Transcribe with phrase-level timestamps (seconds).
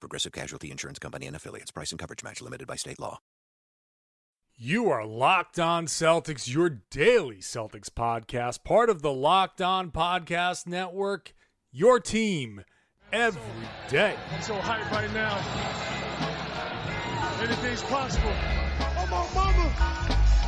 [0.00, 1.70] Progressive Casualty Insurance Company and affiliates.
[1.70, 3.20] Price and coverage match limited by state law.
[4.56, 10.66] You are Locked On Celtics, your daily Celtics podcast, part of the Locked On Podcast
[10.66, 11.32] Network,
[11.70, 12.64] your team
[13.12, 13.40] every
[13.88, 14.16] day.
[14.34, 15.38] I'm so hyped right now.
[17.40, 18.32] Anything's possible.
[18.80, 19.72] Oh, my mama.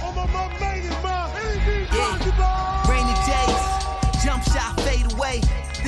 [0.02, 1.30] Oh, my mama made it, ma.
[1.37, 2.90] Anything's possible.
[2.90, 5.40] Rainy days, jump shot, fade away.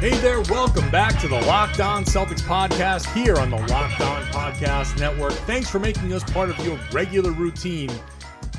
[0.00, 4.22] Hey there, welcome back to the Locked On Celtics podcast here on the Locked On
[4.28, 5.34] Podcast Network.
[5.44, 7.90] Thanks for making us part of your regular routine.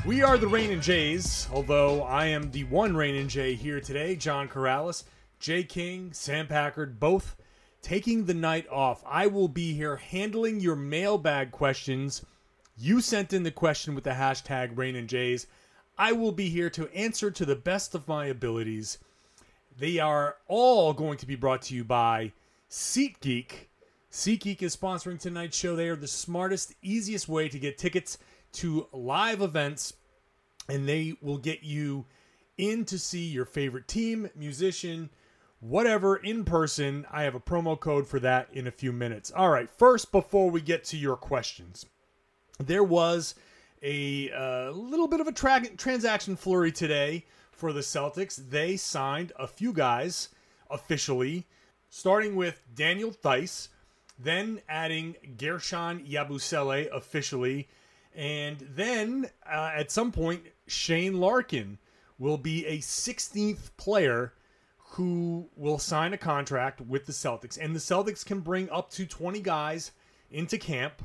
[0.05, 3.81] We are the Rain and Jays, although I am the one Rain and Jay here
[3.81, 4.15] today.
[4.15, 5.05] John Karalis,
[5.39, 7.35] Jay King, Sam Packard, both
[7.81, 9.01] taking the night off.
[9.03, 12.23] I will be here handling your mailbag questions.
[12.77, 15.47] You sent in the question with the hashtag Rain and Jays.
[15.97, 18.99] I will be here to answer to the best of my abilities.
[19.77, 22.33] They are all going to be brought to you by
[22.69, 23.67] SeatGeek.
[24.11, 25.75] SeatGeek is sponsoring tonight's show.
[25.75, 28.17] They are the smartest, easiest way to get tickets
[28.53, 29.93] to live events,
[30.67, 32.05] and they will get you
[32.57, 35.09] in to see your favorite team, musician,
[35.61, 37.05] whatever in person.
[37.09, 39.31] I have a promo code for that in a few minutes.
[39.31, 41.85] All right, first, before we get to your questions,
[42.59, 43.35] there was
[43.81, 47.25] a uh, little bit of a tra- transaction flurry today
[47.61, 48.49] for the Celtics.
[48.49, 50.29] They signed a few guys
[50.67, 51.45] officially,
[51.91, 53.67] starting with Daniel Theis,
[54.17, 57.67] then adding Guerschon Yabusele officially,
[58.15, 61.77] and then uh, at some point Shane Larkin
[62.17, 64.33] will be a 16th player
[64.93, 69.05] who will sign a contract with the Celtics, and the Celtics can bring up to
[69.05, 69.91] 20 guys
[70.31, 71.03] into camp,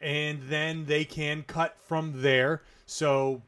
[0.00, 2.62] and then they can cut from there.
[2.84, 3.42] So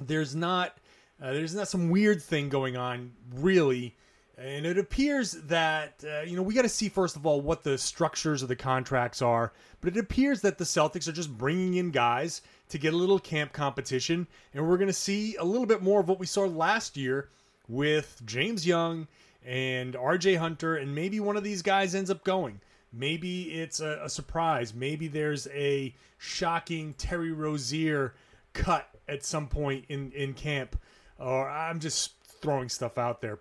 [0.00, 0.76] there's not
[1.22, 3.96] uh, there's not some weird thing going on, really.
[4.36, 7.64] And it appears that, uh, you know, we got to see, first of all, what
[7.64, 9.52] the structures of the contracts are.
[9.80, 13.18] But it appears that the Celtics are just bringing in guys to get a little
[13.18, 14.28] camp competition.
[14.54, 17.30] And we're going to see a little bit more of what we saw last year
[17.66, 19.08] with James Young
[19.44, 20.76] and RJ Hunter.
[20.76, 22.60] And maybe one of these guys ends up going.
[22.92, 24.72] Maybe it's a, a surprise.
[24.72, 28.14] Maybe there's a shocking Terry Rozier
[28.52, 30.78] cut at some point in, in camp
[31.18, 33.40] or I'm just throwing stuff out there.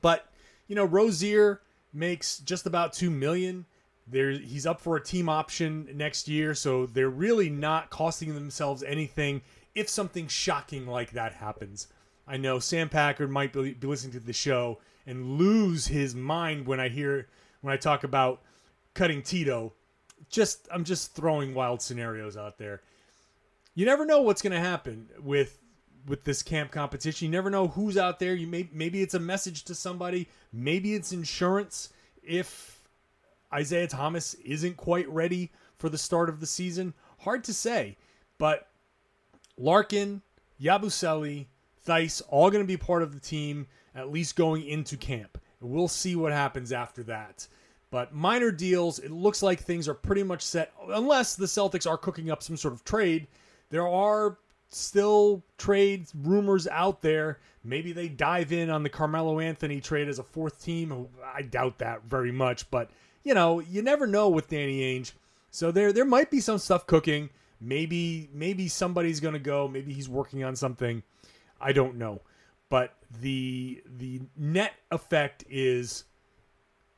[0.00, 0.26] But
[0.66, 1.60] you know, Rozier
[1.92, 3.66] makes just about two million.
[4.06, 8.82] There, he's up for a team option next year, so they're really not costing themselves
[8.82, 9.40] anything
[9.74, 11.88] if something shocking like that happens.
[12.26, 16.80] I know Sam Packard might be, listening to the show and lose his mind when
[16.80, 17.28] I hear
[17.60, 18.42] when I talk about
[18.94, 19.72] cutting Tito.
[20.30, 22.82] Just I'm just throwing wild scenarios out there.
[23.74, 25.58] You never know what's going to happen with
[26.06, 27.26] with this camp competition.
[27.26, 28.34] You never know who's out there.
[28.34, 30.28] You may maybe it's a message to somebody.
[30.52, 31.90] Maybe it's insurance
[32.22, 32.80] if
[33.52, 36.94] Isaiah Thomas isn't quite ready for the start of the season.
[37.18, 37.96] Hard to say,
[38.38, 38.68] but
[39.56, 40.22] Larkin,
[40.60, 41.46] Yabusele,
[41.86, 45.38] Theis, all going to be part of the team at least going into camp.
[45.60, 47.46] We'll see what happens after that.
[47.90, 51.96] But minor deals, it looks like things are pretty much set, unless the Celtics are
[51.96, 53.28] cooking up some sort of trade.
[53.70, 54.36] There are
[54.74, 57.38] still trades rumors out there.
[57.62, 61.08] Maybe they dive in on the Carmelo Anthony trade as a fourth team.
[61.34, 62.90] I doubt that very much, but
[63.22, 65.12] you know, you never know with Danny Ainge.
[65.50, 67.30] So there there might be some stuff cooking.
[67.60, 71.02] Maybe maybe somebody's going to go, maybe he's working on something.
[71.60, 72.20] I don't know.
[72.68, 76.04] But the the net effect is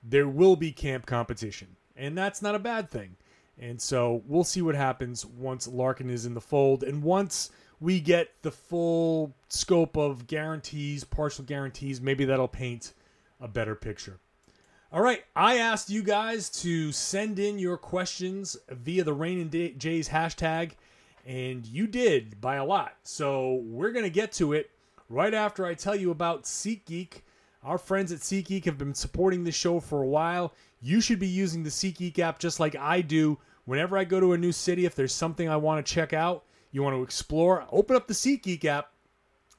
[0.02, 1.76] there will be camp competition.
[1.96, 3.16] And that's not a bad thing.
[3.58, 7.50] And so we'll see what happens once Larkin is in the fold and once
[7.80, 12.00] we get the full scope of guarantees, partial guarantees.
[12.00, 12.92] Maybe that'll paint
[13.40, 14.18] a better picture.
[14.92, 19.50] All right, I asked you guys to send in your questions via the Rain and
[19.78, 20.72] Jays hashtag,
[21.26, 22.94] and you did by a lot.
[23.02, 24.70] So we're gonna get to it
[25.08, 27.22] right after I tell you about SeatGeek.
[27.62, 30.54] Our friends at SeatGeek have been supporting this show for a while.
[30.80, 33.38] You should be using the SeatGeek app just like I do.
[33.64, 36.44] Whenever I go to a new city, if there's something I want to check out,
[36.72, 38.92] you want to explore, open up the SeatGeek app.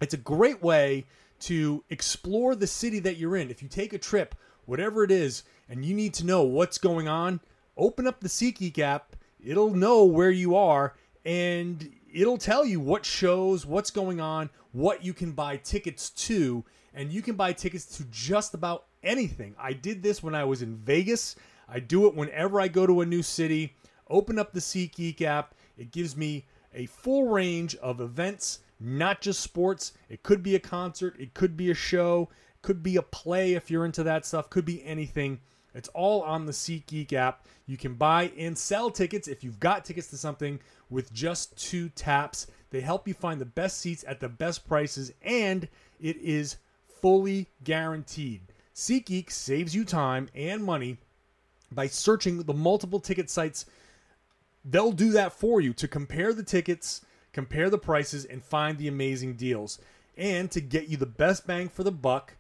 [0.02, 1.06] It's a great way
[1.42, 3.50] to explore the city that you're in.
[3.50, 7.08] If you take a trip, whatever it is, and you need to know what's going
[7.08, 7.40] on,
[7.76, 9.16] open up the SeatGeek app.
[9.44, 10.96] It'll know where you are
[11.26, 16.64] and it'll tell you what shows, what's going on, what you can buy tickets to,
[16.94, 19.56] and you can buy tickets to just about anything.
[19.60, 21.36] I did this when I was in Vegas.
[21.68, 23.76] I do it whenever I go to a new city.
[24.10, 25.54] Open up the SeatGeek app.
[25.78, 26.46] It gives me
[26.78, 29.94] a full range of events, not just sports.
[30.10, 32.30] It could be a concert, it could be a show,
[32.62, 35.42] could be a play if you're into that stuff, could be anything.
[35.74, 37.46] It's all on the SeatGeek app.
[37.66, 40.60] You can buy and sell tickets if you've got tickets to something
[40.90, 42.48] with just two taps.
[42.70, 45.68] They help you find the best seats at the best prices, and
[46.00, 46.58] it is
[47.02, 48.42] fully guaranteed.
[48.76, 50.98] SeatGeek saves you time and money
[51.72, 53.66] by searching the multiple ticket sites
[54.70, 58.88] they'll do that for you to compare the tickets, compare the prices, and find the
[58.88, 59.80] amazing deals.
[60.18, 62.36] And to get you the best bang for the buck,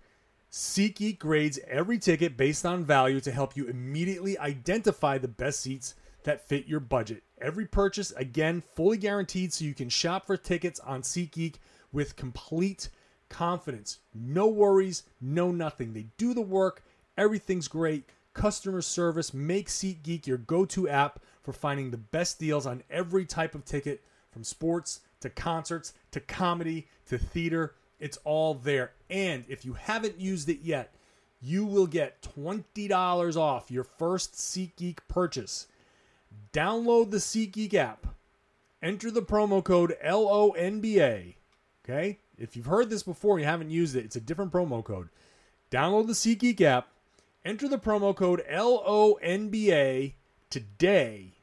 [0.52, 5.96] SeatGeek grades every ticket based on value to help you immediately identify the best seats
[6.24, 7.24] that fit your budget.
[7.40, 11.56] Every purchase, again, fully guaranteed so you can shop for tickets on SeatGeek
[11.92, 12.90] with complete
[13.30, 14.00] confidence.
[14.14, 15.94] No worries, no nothing.
[15.94, 16.84] They do the work,
[17.18, 18.10] everything's great.
[18.34, 23.26] Customer service makes SeatGeek your go to app for finding the best deals on every
[23.26, 27.74] type of ticket from sports to concerts to comedy to theater.
[28.02, 28.92] It's all there.
[29.10, 30.94] And if you haven't used it yet,
[31.42, 35.68] you will get $20 off your first SeatGeek purchase.
[36.52, 38.08] Download the SeatGeek app.
[38.84, 41.36] Enter the promo code LONBA.
[41.86, 42.20] Okay?
[42.38, 45.08] If you've heard this before and you haven't used it, it's a different promo code.
[45.72, 46.90] Download the SeatGeek app.
[47.46, 50.12] Enter the promo code LONBA
[50.50, 51.37] today.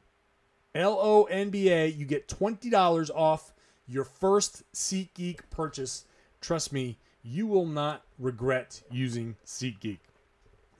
[0.75, 1.97] LONBA.
[1.97, 3.53] You get $20 off
[3.87, 6.05] your first SeatGeek purchase.
[6.41, 9.99] Trust me, you will not regret using SeatGeek.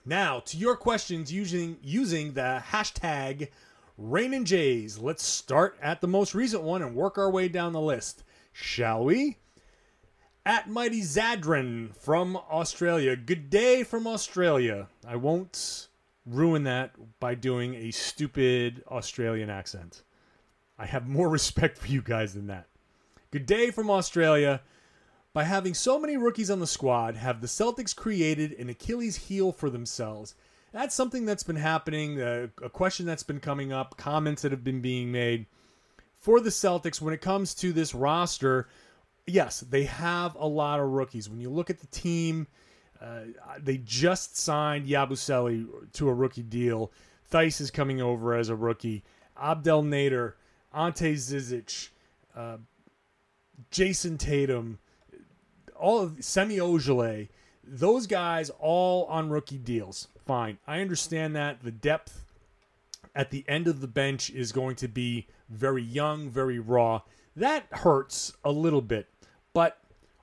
[0.04, 3.48] Now, to your questions using using the hashtag
[3.98, 4.98] Rain and Jays.
[4.98, 8.24] Let's start at the most recent one and work our way down the list.
[8.52, 9.38] Shall we?
[10.44, 13.16] At Mighty Zadran from Australia.
[13.16, 14.88] Good day from Australia.
[15.06, 15.88] I won't
[16.26, 20.02] ruin that by doing a stupid Australian accent.
[20.78, 22.66] I have more respect for you guys than that.
[23.30, 24.60] Good day from Australia.
[25.32, 29.52] By having so many rookies on the squad, have the Celtics created an Achilles heel
[29.52, 30.34] for themselves?
[30.72, 34.64] That's something that's been happening, uh, a question that's been coming up, comments that have
[34.64, 35.46] been being made
[36.18, 38.68] for the Celtics when it comes to this roster.
[39.26, 41.28] Yes, they have a lot of rookies.
[41.28, 42.46] When you look at the team,
[43.00, 43.20] uh,
[43.58, 46.90] they just signed Yabusele to a rookie deal.
[47.30, 49.02] Theis is coming over as a rookie.
[49.40, 50.34] Abdel Nader,
[50.72, 51.88] Ante Zizic,
[52.36, 52.58] uh,
[53.70, 54.78] Jayson Tatum,
[55.78, 57.28] all of Semi Ojeleye,
[57.64, 60.08] those guys all on rookie deals.
[60.24, 60.58] Fine.
[60.66, 61.62] I understand that.
[61.62, 62.24] The depth
[63.14, 67.02] at the end of the bench is going to be very young, very raw.
[67.34, 69.08] That hurts a little bit.
[69.52, 69.78] But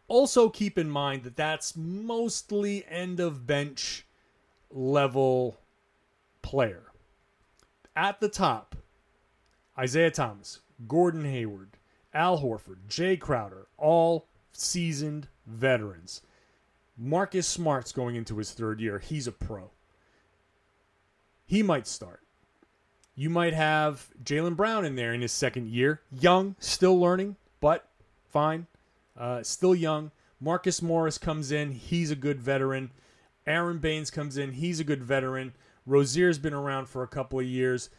[0.08, 4.06] also keep in mind that that's mostly end of bench
[4.72, 5.58] level
[6.42, 6.92] player.
[7.96, 8.76] At the top,
[9.78, 11.78] Isaiah Thomas, Gordon Hayward,
[12.14, 16.22] Al Horford, Jae Crowder, all seasoned veterans.
[16.98, 19.00] Marcus Smart's going into his third year.
[19.00, 19.72] He's a pro.
[21.46, 22.22] He might start.
[23.16, 26.02] You might have Jaylen Brown in there in his second year.
[26.12, 27.88] Young, still learning, but
[28.32, 28.68] fine.
[29.18, 30.12] Uh, still young.
[30.40, 31.72] Marcus Morris comes in.
[31.72, 32.92] He's a good veteran.
[33.46, 34.54] Aron Baynes comes in.
[34.54, 35.54] He's a good veteran.
[35.86, 37.90] Rozier's been around for a couple of years.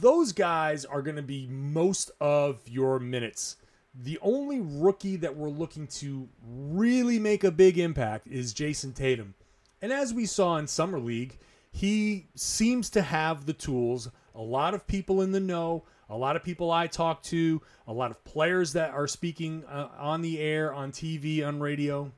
[0.00, 3.56] Those guys are going to be most of your minutes.
[3.94, 9.34] The only rookie that we're looking to really make a big impact is Jayson Tatum.
[9.80, 11.38] And as we saw in Summer League,
[11.70, 14.08] he seems to have the tools.
[14.34, 17.92] A lot of people in the know, a lot of people I talk to, a
[17.92, 22.12] lot of players that are speaking uh, on the air, on TV, on radio,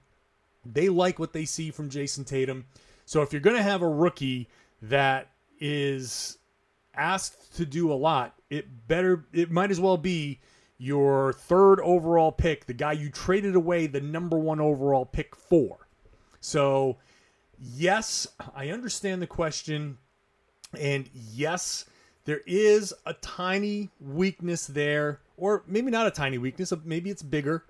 [0.64, 2.66] they like what they see from Jayson Tatum.
[3.04, 4.48] So if you're going to have a rookie
[4.82, 6.38] that is
[6.94, 10.40] asked to do a lot, it better it might as well be
[10.78, 15.88] your third overall pick, the guy you traded away the number 1 overall pick for.
[16.40, 16.98] So
[17.58, 19.98] yes, I understand the question.
[20.78, 21.86] And yes,
[22.26, 27.64] there is a tiny weakness there, or maybe not a tiny weakness, maybe it's bigger.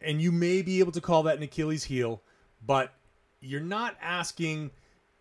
[0.00, 2.20] And you may be able to call that an Achilles heel,
[2.64, 2.92] but
[3.40, 4.72] you're not asking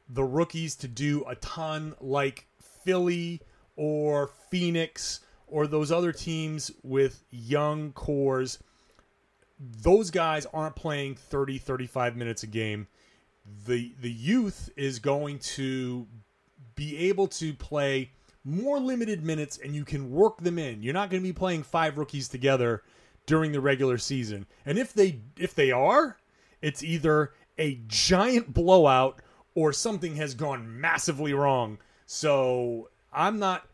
[0.09, 2.47] the rookies to do a ton like
[2.83, 3.41] Philly
[3.75, 8.57] or Phoenix or those other teams with young cores.
[9.59, 12.88] Those guys aren't playing 30 35 minutes a game.
[13.65, 16.07] The the youth is going to
[16.77, 18.12] be able to play
[18.46, 20.81] more limited minutes and you can work them in.
[20.81, 22.84] You're not going to be playing five rookies together
[23.25, 24.46] during the regular season.
[24.65, 26.17] And if they if they are,
[26.62, 29.22] it's either a giant blowout
[29.53, 31.79] or something has gone massively wrong.
[32.05, 33.67] So, I'm not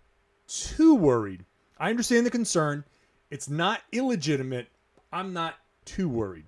[0.48, 1.46] too worried.
[1.78, 2.86] I understand the concern.
[3.30, 4.70] It's not illegitimate.
[5.12, 5.56] I'm not
[5.86, 6.46] too worried.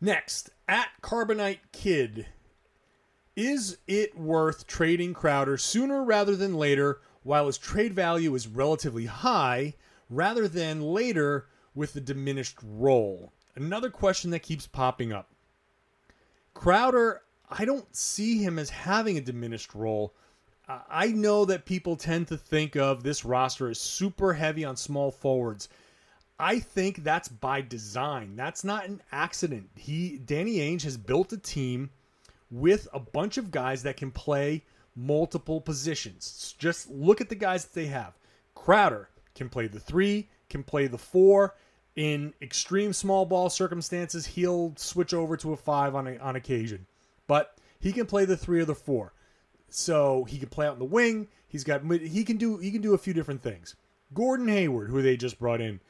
[0.00, 2.26] Next, at Carbonite Kid
[3.40, 9.06] is it worth trading Crowder sooner rather than later while his trade value is relatively
[9.06, 9.72] high
[10.10, 13.32] rather than later with the diminished role?
[13.54, 15.30] Another question that keeps popping up.
[16.52, 20.14] Crowder, I don't see him as having a diminished role.
[20.68, 25.10] I know that people tend to think of this roster as super heavy on small
[25.10, 25.70] forwards.
[26.38, 28.36] I think that's by design.
[28.36, 29.70] That's not an accident.
[29.76, 31.88] He Danny Ainge has built a team
[32.50, 34.64] with a bunch of guys that can play
[34.96, 36.54] multiple positions.
[36.58, 38.14] Just look at the guys that they have.
[38.54, 41.54] Crowder can play the three, can play the four.
[41.96, 46.86] In extreme small ball circumstances, he'll switch over to a five on, a, on occasion.
[47.26, 49.12] But he can play the three or the four.
[49.68, 51.28] So he can play out in the wing.
[51.46, 53.76] He's got he can do he can do a few different things.
[54.14, 55.80] Gordon Hayward, who they just brought in,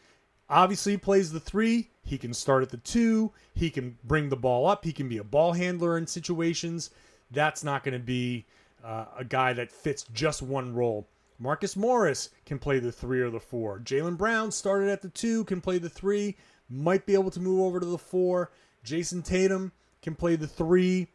[0.48, 1.90] obviously plays the three.
[2.10, 3.30] He can start at the two.
[3.54, 4.84] He can bring the ball up.
[4.84, 6.90] He can be a ball handler in situations.
[7.30, 8.46] That's not going to be
[8.84, 11.06] uh, a guy that fits just one role.
[11.38, 13.78] Marcus Morris can play the three or the four.
[13.78, 16.36] Jaylen Brown started at the two, can play the three,
[16.68, 18.50] might be able to move over to the four.
[18.84, 19.70] Jayson Tatum
[20.02, 21.06] can play the three.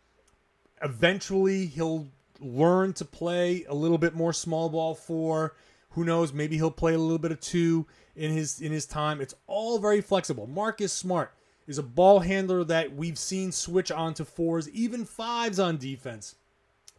[0.82, 2.08] Eventually, he'll
[2.40, 5.56] learn to play a little bit more small ball four.
[5.96, 6.34] Who knows?
[6.34, 9.22] Maybe he'll play a little bit of two in his in his time.
[9.22, 10.46] It's all very flexible.
[10.46, 11.34] Marcus Smart
[11.68, 16.36] is a ball handler that we've seen switch onto fours, even fives on defense.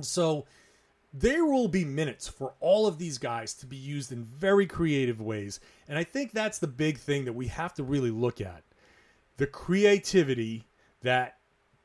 [0.00, 0.46] So
[1.12, 5.20] there will be minutes for all of these guys to be used in very creative
[5.20, 5.60] ways.
[5.88, 8.62] And I think that's the big thing that we have to really look at.
[9.36, 10.64] The creativity
[11.02, 11.36] that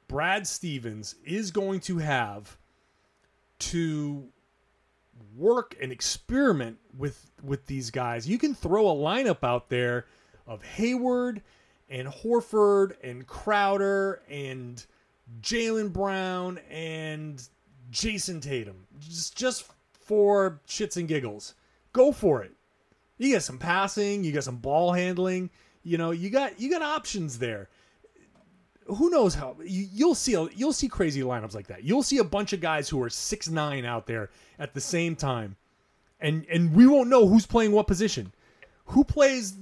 [0.08, 2.58] Brad Stevens is going to have
[3.60, 4.30] to
[5.36, 8.28] work and experiment with with these guys.
[8.28, 10.06] You can throw a lineup out there
[10.48, 11.42] of Hayward
[11.90, 14.84] and Horford and Crowder and
[15.42, 17.42] Jaylen Brown and
[17.92, 18.88] Jayson Tatum.
[19.00, 21.54] Just just for shits and giggles.
[21.94, 22.54] Go for it.
[23.18, 25.52] You got some passing, you got some ball handling,
[25.84, 27.70] you know, you got you got options there
[28.96, 31.84] who knows how you, will see you'll see crazy lineups like that.
[31.84, 34.30] You'll see a bunch of guys who are six nine out there
[34.60, 35.56] at the same time,
[36.20, 38.34] and and we won't know who's playing what position,
[38.86, 39.54] who plays,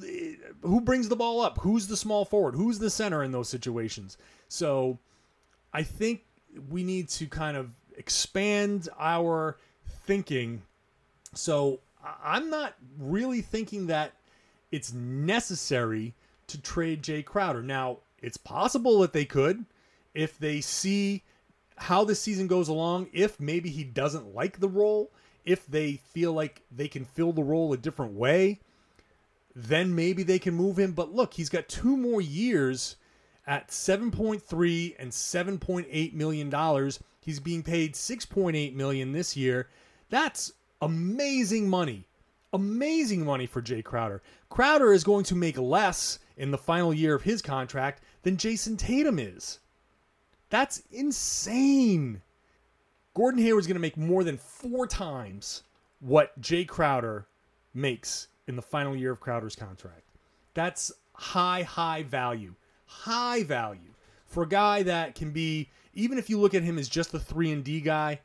[0.62, 4.17] who brings the ball up, who's the small forward, who's the center in those situations.
[4.48, 4.98] So,
[5.74, 6.21] I think
[6.69, 9.57] we need to kind of expand our
[10.05, 10.63] thinking.
[11.36, 11.81] So
[12.24, 14.13] I'm not really thinking that
[14.71, 16.15] it's necessary
[16.48, 19.65] to trade Jae Crowder now it's possible that they could
[20.13, 21.23] if they see
[21.77, 25.11] how the season goes along, if maybe he doesn't like the role,
[25.45, 28.59] if they feel like they can fill the role a different way,
[29.55, 30.91] then maybe they can move him.
[30.91, 32.97] But look, he's got two more years
[33.47, 36.99] at 7.3 and 7.8 million dollars.
[37.21, 39.69] He's being paid 6.8 million this year.
[40.09, 42.05] That's amazing money.
[42.51, 44.21] Amazing money for Jae Crowder.
[44.49, 48.77] Crowder is going to make less in the final year of his contract than Jayson
[48.77, 49.59] Tatum is.
[50.49, 52.21] That's insane.
[53.13, 55.63] Gordon Hayward's going to make more than four times
[55.99, 57.27] what Jae Crowder
[57.73, 60.03] makes in the final year of Crowder's contract.
[60.53, 62.55] That's high, high value.
[62.85, 63.93] High value
[64.25, 67.19] for a guy that can be, even if you look at him as just the
[67.19, 68.19] 3 and D guy,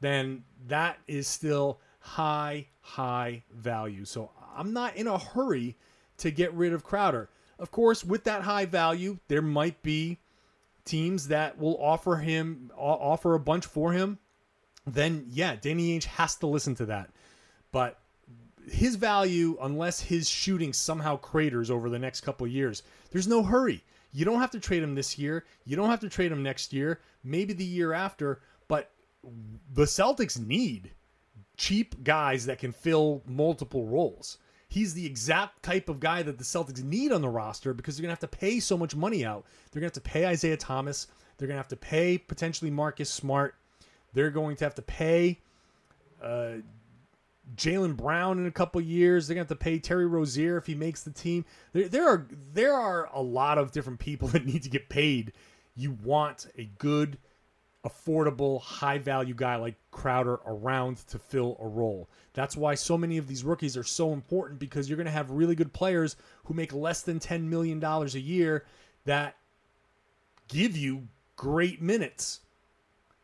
[0.00, 4.04] then that is still high, high value.
[4.04, 5.76] So I'm not in a hurry
[6.18, 7.28] to get rid of Crowder.
[7.58, 10.18] Of course, with that high value, there might be
[10.84, 14.18] teams that will offer him offer a bunch for him.
[14.86, 17.10] Then yeah, Danny Ainge has to listen to that.
[17.72, 17.98] But
[18.70, 23.82] his value, unless his shooting somehow craters over the next couple years, there's no hurry.
[24.12, 25.44] You don't have to trade him this year.
[25.64, 28.90] You don't have to trade him next year, maybe the year after, but
[29.74, 30.92] the Celtics need
[31.56, 34.38] cheap guys that can fill multiple roles.
[34.76, 38.02] He's the exact type of guy that the Celtics need on the roster because they're
[38.02, 39.46] going to have to pay so much money out.
[39.72, 41.06] They're going to have to pay Isaiah Thomas.
[41.38, 43.54] They're going to have to pay potentially Marcus Smart.
[44.12, 45.38] They're going to have to pay
[46.22, 46.56] uh,
[47.56, 49.26] Jaylen Brown in a couple years.
[49.26, 51.46] They're going to have to pay Terry Rozier if he makes the team.
[51.72, 55.32] There, there are there are a lot of different people that need to get paid.
[55.74, 57.16] You want a good,
[57.86, 62.08] affordable, high value guy like Crowder around to fill a role.
[62.34, 65.30] That's why so many of these rookies are so important because you're going to have
[65.30, 68.64] really good players who make less than $10 million a year
[69.04, 69.36] that
[70.48, 72.40] give you great minutes.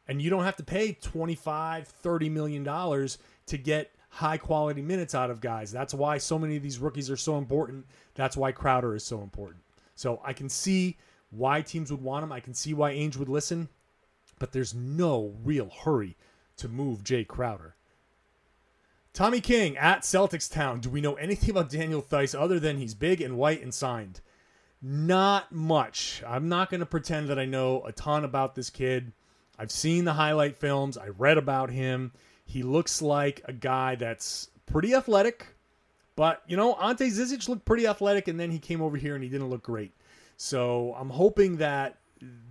[0.08, 5.14] And you don't have to pay $25, 30 million dollars to get high quality minutes
[5.14, 5.72] out of guys.
[5.72, 7.86] That's why so many of these rookies are so important.
[8.14, 9.62] That's why Crowder is so important.
[9.94, 10.96] So I can see
[11.30, 12.30] why teams would want him.
[12.30, 13.68] I can see why Ainge would listen,
[14.42, 16.16] but there's no real hurry
[16.56, 17.76] to move Jae Crowder.
[19.12, 20.80] Tommy King at Celtics Town.
[20.80, 24.20] Do we know anything about Daniel Theis other than he's big and white and signed?
[24.82, 26.24] Not much.
[26.26, 29.12] I'm not going to pretend that I know a ton about this kid.
[29.60, 32.10] I've seen the highlight films, I read about him.
[32.44, 35.54] He looks like a guy that's pretty athletic,
[36.16, 39.22] but you know, Ante Zizic looked pretty athletic, and then he came over here and
[39.22, 39.92] he didn't look great.
[40.36, 41.98] So I'm hoping that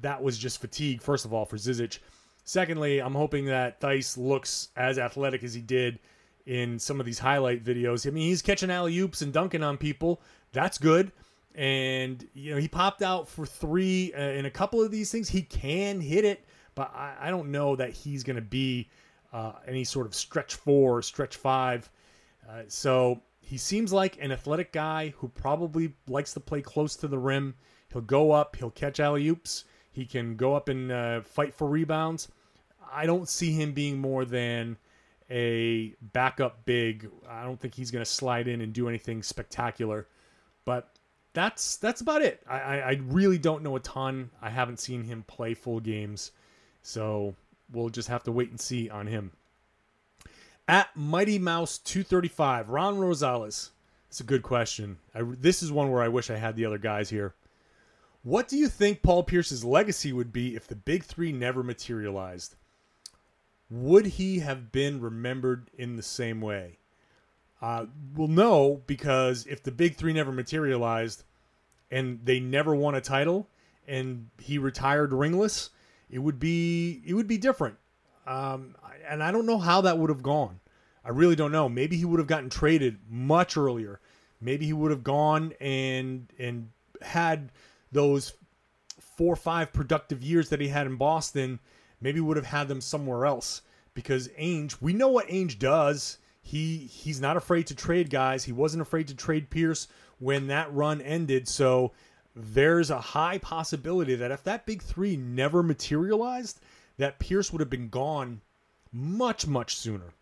[0.02, 2.00] that was just fatigue, first of all, for Zizic.
[2.44, 6.00] Secondly, I'm hoping that Theis looks as athletic as he did
[6.46, 8.08] in some of these highlight videos.
[8.08, 10.22] I mean, he's catching alley oops and dunking on people.
[10.52, 11.12] That's good.
[11.54, 15.30] And, you know, he popped out for three uh, in a couple of these things.
[15.30, 18.90] He can hit it, but I, I don't know that he's going to be
[19.34, 21.90] uh, any sort of stretch four, stretch five.
[22.50, 27.08] Uh, so he seems like an athletic guy who probably likes to play close to
[27.08, 27.54] the rim.
[27.92, 31.68] He'll go up, he'll catch alley oops, he can go up and uh, fight for
[31.68, 32.30] rebounds.
[32.94, 34.78] I don't see him being more than
[35.30, 37.10] a backup big.
[37.28, 40.08] I don't think he's going to slide in and do anything spectacular,
[40.66, 40.90] but
[41.34, 42.42] that's that's about it.
[42.48, 44.30] I, I, I really don't know a ton.
[44.42, 46.32] I haven't seen him play full games,
[46.82, 47.36] so
[47.72, 49.32] we'll just have to wait and see on him.
[50.68, 53.72] At Mighty Mouse 235, Ron Rosales.
[54.08, 54.98] It's a good question.
[55.16, 57.34] I, this is one where I wish I had the other guys here.
[58.24, 62.56] What do you think Paul Pierce's legacy would be if the big three never materialized?
[63.70, 66.78] Would he have been remembered in the same way?
[67.62, 71.24] Uh, well, no, because if the big three never materialized
[71.90, 73.48] and they never won a title
[73.88, 75.70] and he retired ringless,
[76.10, 77.78] it would be it would be different.
[78.28, 78.76] Um,
[79.08, 80.60] and I don't know how that would have gone.
[81.04, 81.68] I really don't know.
[81.68, 84.00] Maybe he would have gotten traded much earlier.
[84.40, 86.70] Maybe he would have gone and and
[87.02, 87.52] had
[87.92, 88.34] those
[89.00, 91.60] four or five productive years that he had in Boston.
[92.00, 93.62] Maybe would have had them somewhere else
[93.94, 94.78] because Ainge.
[94.82, 96.18] We know what Ainge does.
[96.42, 98.44] He he's not afraid to trade guys.
[98.44, 101.48] He wasn't afraid to trade Pierce when that run ended.
[101.48, 101.92] So
[102.36, 106.60] there's a high possibility that if that big three never materialized,
[106.98, 108.42] that Pierce would have been gone
[108.92, 110.14] much, much sooner.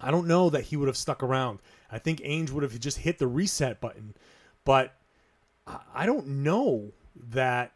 [0.00, 1.60] I don't know that he would have stuck around.
[1.90, 4.14] I think Ainge would have just hit the reset button,
[4.64, 4.96] but
[5.66, 6.92] I don't know
[7.28, 7.72] that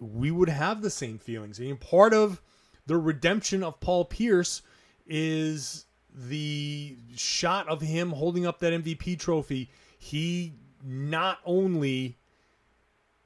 [0.00, 1.60] we would have the same feelings.
[1.60, 2.42] I mean, part of
[2.86, 4.62] the redemption of Paul Pierce
[5.06, 9.70] is the shot of him holding up that MVP trophy.
[9.98, 12.18] He not only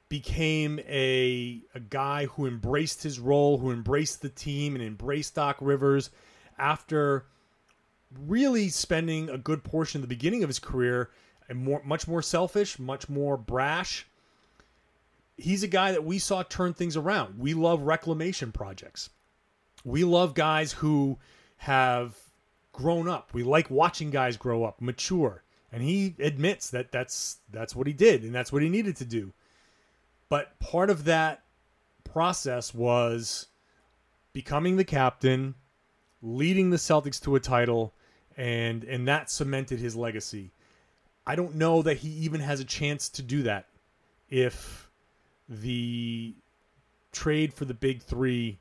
[0.09, 5.57] became a a guy who embraced his role, who embraced the team and embraced Doc
[5.59, 6.11] Rivers
[6.57, 7.25] after
[8.17, 11.09] really spending a good portion of the beginning of his career
[11.49, 14.07] and more much more selfish, much more brash.
[15.37, 17.39] He's a guy that we saw turn things around.
[17.39, 19.11] We love reclamation projects.
[19.83, 21.19] We love guys who
[21.57, 22.15] have
[22.73, 23.33] grown up.
[23.33, 25.43] We like watching guys grow up, mature.
[25.71, 29.05] And he admits that that's that's what he did and that's what he needed to
[29.05, 29.33] do.
[30.29, 31.43] But part of that
[32.03, 33.47] process was
[34.33, 35.55] becoming the captain,
[36.21, 37.93] leading the Celtics to a title,
[38.35, 40.51] and and that cemented his legacy.
[41.27, 43.67] I don't know that he even has a chance to do that
[44.29, 44.89] if
[45.47, 46.33] the
[47.11, 48.57] trade for the big 3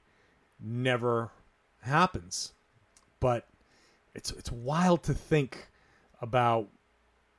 [0.61, 1.31] never
[1.81, 2.53] happens.
[3.21, 3.49] But
[4.15, 5.69] it's it's wild to think
[6.21, 6.69] about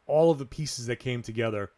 [0.07, 1.71] all of the pieces that came together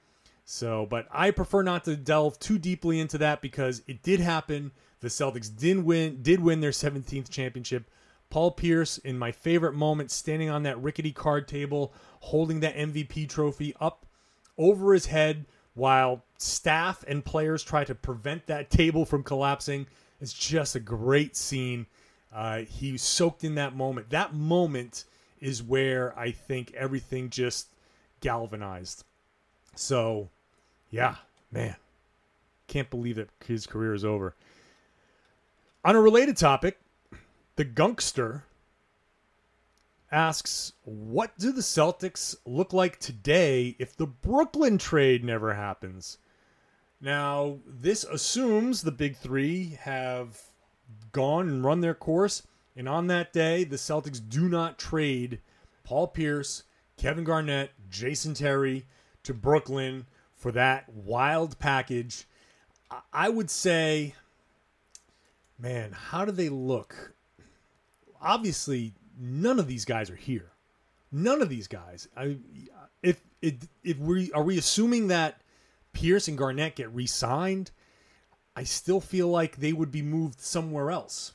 [0.52, 4.72] so, but I prefer not to delve too deeply into that because it did happen.
[5.00, 7.88] The Celtics did win did win their 17th championship.
[8.30, 13.28] Paul Pierce in my favorite moment standing on that rickety card table holding that MVP
[13.30, 14.06] trophy up
[14.58, 19.88] over his head while staff and players try to prevent that table from collapsing.
[20.22, 21.88] It's just a great scene.
[22.34, 24.10] Uh, he was soaked in that moment.
[24.10, 25.06] That moment
[25.40, 27.70] is where I think everything just
[28.20, 29.06] galvanized.
[29.76, 30.30] So,
[30.92, 31.16] yeah,
[31.52, 31.76] man,
[32.68, 34.36] can't believe that his career is over.
[35.86, 36.78] On a related topic,
[37.60, 38.44] the Gunkster
[40.10, 46.20] asks, What do the Celtics look like today if the Brooklyn trade never happens?
[47.02, 50.40] Now, this assumes the big three have
[51.12, 52.44] gone and run their course.
[52.78, 55.42] And on that day, the Celtics do not trade
[55.84, 56.64] Paul Pierce,
[56.96, 58.86] Kevin Garnett, Jason Terry
[59.24, 62.26] to Brooklyn for that wild package.
[63.12, 64.16] I- would say,
[65.58, 67.16] man, how do they look?
[68.22, 70.52] Obviously, none of these guys are here.
[71.12, 72.08] None of these guys.
[72.16, 72.38] I,
[73.02, 75.42] if if if we are we assuming that
[75.94, 77.72] Pierce and Garnett get re-signed,
[78.56, 81.34] I still feel like they would be moved somewhere else.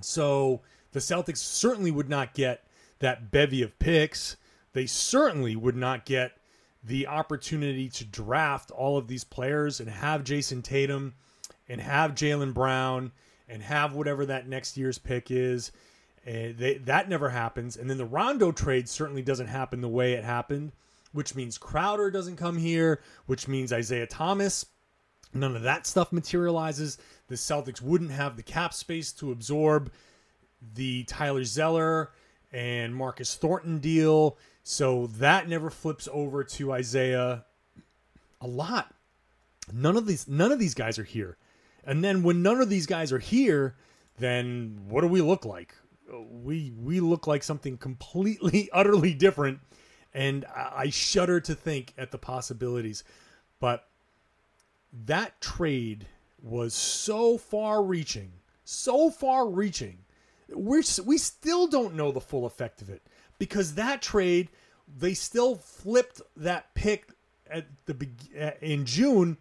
[0.00, 2.64] So the Celtics certainly would not get
[2.98, 4.36] that bevy of picks.
[4.72, 6.32] They certainly would not get
[6.82, 11.14] the opportunity to draft all of these players and have Jayson Tatum
[11.68, 13.12] and have Jaylen Brown
[13.48, 15.72] and have whatever that next year's pick is.
[16.28, 17.76] And they, that never happens.
[17.76, 20.72] And then the Rondo trade certainly doesn't happen the way it happened,
[21.12, 24.66] which means Crowder doesn't come here, which means Isaiah Thomas
[25.34, 26.98] None of that stuff materializes.
[27.28, 29.92] The Celtics wouldn't have the cap space to absorb
[30.74, 32.12] the Tyler Zeller
[32.52, 34.38] and Marcus Thornton deal.
[34.62, 37.44] So that never flips over to Isaiah
[38.40, 38.94] a lot.
[39.72, 41.36] None of these none of these guys are here.
[41.84, 43.76] And then when none of these guys are here,
[44.18, 45.74] then what do we look like?
[46.30, 49.60] We we look like something completely utterly different
[50.14, 53.04] and I shudder to think at the possibilities.
[53.60, 53.86] But
[55.06, 56.06] that trade
[56.42, 58.32] was so far reaching,
[58.64, 59.98] so far reaching.
[60.50, 63.02] We're, we still don't know the full effect of it
[63.38, 64.48] because that trade,
[64.96, 67.10] they still flipped that pick
[67.50, 68.08] at the
[68.40, 69.36] uh, in June.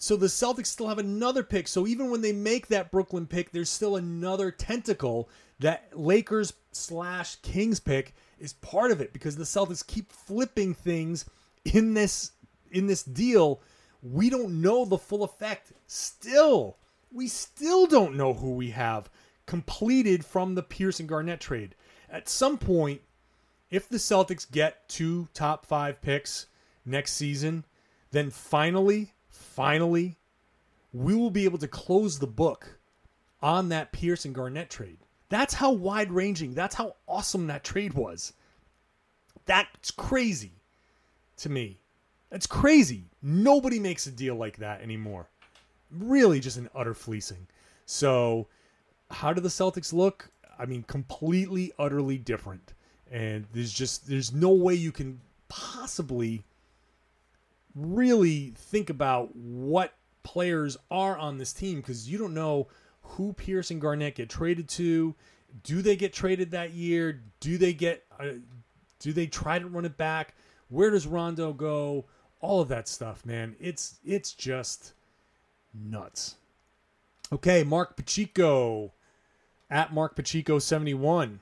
[0.00, 1.68] So the Celtics still have another pick.
[1.68, 5.28] So even when they make that Brooklyn pick, there's still another tentacle
[5.60, 11.26] that Lakers slash Kings pick is part of it because the Celtics keep flipping things
[11.66, 12.32] in this
[12.72, 13.60] in this deal
[14.02, 15.72] we don't know the full effect.
[15.86, 16.76] Still,
[17.12, 19.10] we still don't know who we have
[19.46, 21.74] completed from the Pierce and Garnett trade.
[22.08, 23.00] At some point,
[23.70, 26.46] if the Celtics get two top five picks
[26.84, 27.64] next season,
[28.10, 29.12] then finally,
[29.54, 30.16] finally,
[30.92, 32.78] we will be able to close the book
[33.42, 34.98] on that Pierce and Garnett trade.
[35.28, 38.32] That's how wide ranging, that's how awesome that trade was.
[39.46, 40.52] That's crazy
[41.38, 41.78] to me.
[42.30, 43.04] That's crazy.
[43.22, 45.28] Nobody makes a deal like that anymore.
[45.90, 47.46] Really, just an utter fleecing.
[47.86, 48.46] So,
[49.10, 50.30] how do the Celtics look?
[50.58, 52.74] I mean, completely, utterly different.
[53.10, 56.44] And there's just there's no way you can possibly
[57.74, 62.68] really think about what players are on this team because you don't know
[63.02, 65.14] who Pierce and Garnett get traded to.
[65.64, 67.22] Do they get traded that year?
[67.40, 68.04] Do they get?
[68.18, 68.34] Uh,
[68.98, 70.34] do they try to run it back?
[70.68, 72.04] Where does Rondo go?
[72.40, 73.56] all of that stuff, man.
[73.60, 74.92] It's it's just
[75.74, 76.36] nuts.
[77.32, 78.92] Okay, Mark Pacheco
[79.70, 81.40] at Mark Pacheco 71.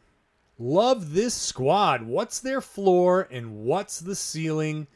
[0.59, 2.03] Love this squad.
[2.03, 4.87] What's their floor and what's the ceiling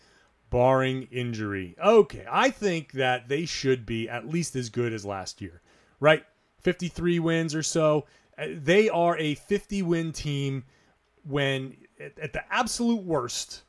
[0.53, 1.75] barring injury?
[1.83, 5.63] Okay, I think that they should be at least as good as last year.
[5.99, 6.25] Right?
[6.61, 8.05] 53 wins or so.
[8.39, 10.65] Uh, They are a 50 win team
[11.25, 13.63] when at at the absolute worst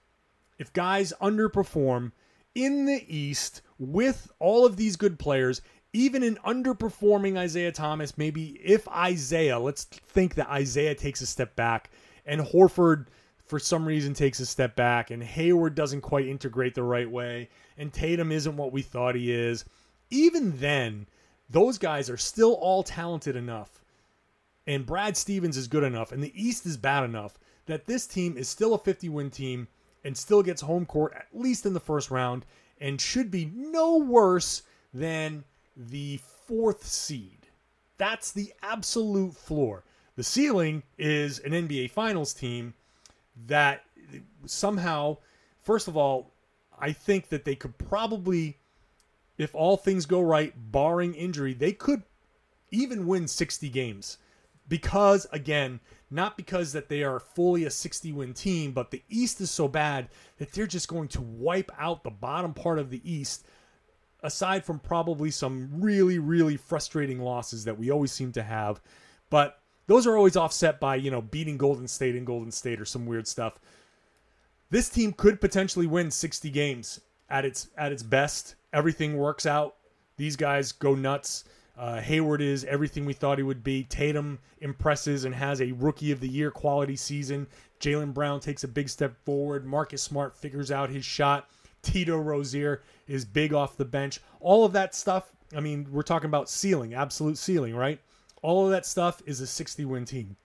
[0.60, 2.12] if guys underperform
[2.54, 5.62] in the East with all of these good players,
[5.94, 11.56] even an underperforming Isaiah Thomas, maybe if Isaiah, let's think that Isaiah takes a step
[11.56, 11.90] back
[12.26, 13.08] and Horford
[13.46, 17.50] for some reason takes a step back and Hayward doesn't quite integrate the right way
[17.78, 19.66] and Tatum isn't what we thought he is.
[20.10, 21.08] Even then,
[21.50, 23.84] those guys are still all talented enough
[24.66, 28.38] and Brad Stevens is good enough and the East is bad enough that this team
[28.38, 29.68] is still a 50 win team
[30.04, 32.46] and still gets home court at least in the first round
[32.80, 35.44] and should be no worse than
[35.76, 37.48] the fourth seed.
[37.98, 39.84] That's the absolute floor.
[40.16, 42.74] The ceiling is an NBA Finals team
[43.48, 43.84] that
[44.46, 45.18] somehow,
[45.62, 46.32] first of all,
[46.80, 48.58] I think that they could probably,
[49.38, 52.04] if all things go right, barring injury, they could
[52.72, 54.18] even win 60 games
[54.68, 59.42] because again, not because that they are fully a 60 win team, but the East
[59.42, 63.02] is so bad that they're just going to wipe out the bottom part of the
[63.10, 63.46] East.
[64.22, 68.80] Aside from probably some really, really frustrating losses that we always seem to have,
[69.30, 72.86] but those are always offset by you know beating Golden State and Golden State or
[72.86, 73.60] some weird stuff.
[74.70, 78.56] This team could potentially win 60 games at its at its best.
[78.72, 79.76] Everything works out.
[80.18, 81.46] These guys go nuts.
[81.78, 83.84] Uh, Hayward is everything we thought he would be.
[83.84, 87.48] Tatum impresses and has a rookie of the year quality season.
[87.80, 89.66] Jaylen Brown takes a big step forward.
[89.66, 91.50] Marcus Smart figures out his shot.
[91.82, 94.22] Tito Rozier is big off the bench.
[94.40, 95.32] All of that stuff.
[95.56, 98.00] I mean, we're talking about ceiling, absolute ceiling, right?
[98.44, 100.36] All of that stuff is a 60 win team.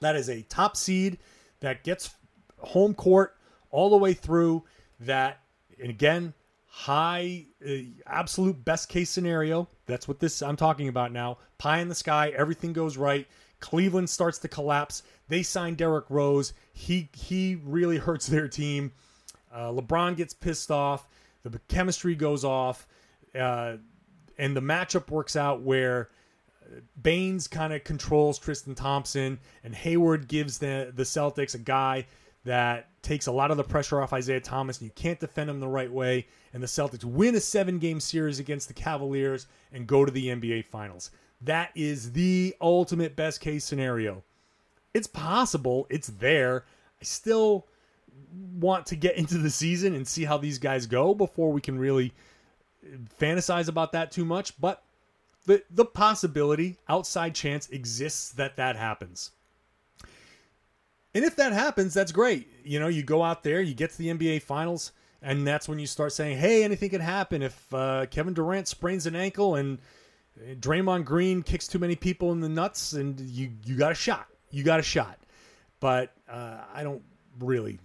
[0.00, 1.18] That is a top seed
[1.60, 2.14] that gets
[2.58, 3.34] home court
[3.70, 4.64] all the way through.
[5.00, 5.40] That,
[5.80, 6.34] and again,
[6.66, 7.72] high, uh,
[8.06, 9.68] absolute best case scenario.
[9.86, 11.38] That's what this I'm talking about now.
[11.56, 13.26] Pie in the sky, everything goes right.
[13.60, 15.02] Cleveland starts to collapse.
[15.28, 16.52] They sign Derrick Rose.
[16.72, 18.92] He he really hurts their team.
[19.52, 21.08] Uh, LeBron gets pissed off.
[21.44, 22.86] The chemistry goes off,
[23.34, 23.76] uh,
[24.36, 26.10] and the matchup works out where
[27.00, 32.06] Baynes kind of controls Tristan Thompson, and Hayward gives the the Celtics a guy
[32.44, 35.60] that takes a lot of the pressure off Isaiah Thomas, and you can't defend him
[35.60, 36.26] the right way.
[36.52, 40.28] And the Celtics win a seven game series against the Cavaliers and go to the
[40.28, 41.10] NBA Finals.
[41.42, 44.22] That is the ultimate best case scenario.
[44.94, 46.64] It's possible, it's there.
[47.00, 47.66] I still
[48.58, 51.78] want to get into the season and see how these guys go before we can
[51.78, 52.14] really
[53.20, 54.58] fantasize about that too much.
[54.60, 54.82] But
[55.46, 59.30] the, the possibility, outside chance exists that that happens.
[61.14, 62.48] And if that happens, that's great.
[62.62, 65.78] You know, you go out there, you get to the NBA Finals, and that's when
[65.78, 69.78] you start saying, "Hey, anything could happen if uh, Kevin Durant sprains an ankle and
[70.60, 74.26] Draymond Green kicks too many people in the nuts, and you you got a shot.
[74.50, 75.18] You got a shot."
[75.80, 77.02] But uh, I don't
[77.38, 77.78] really.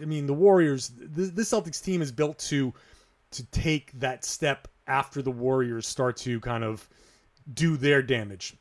[0.00, 0.92] I mean, the Warriors.
[0.96, 2.72] This, this Celtics team is built to
[3.32, 6.88] to take that step after the Warriors start to kind of
[7.52, 8.54] do their damage.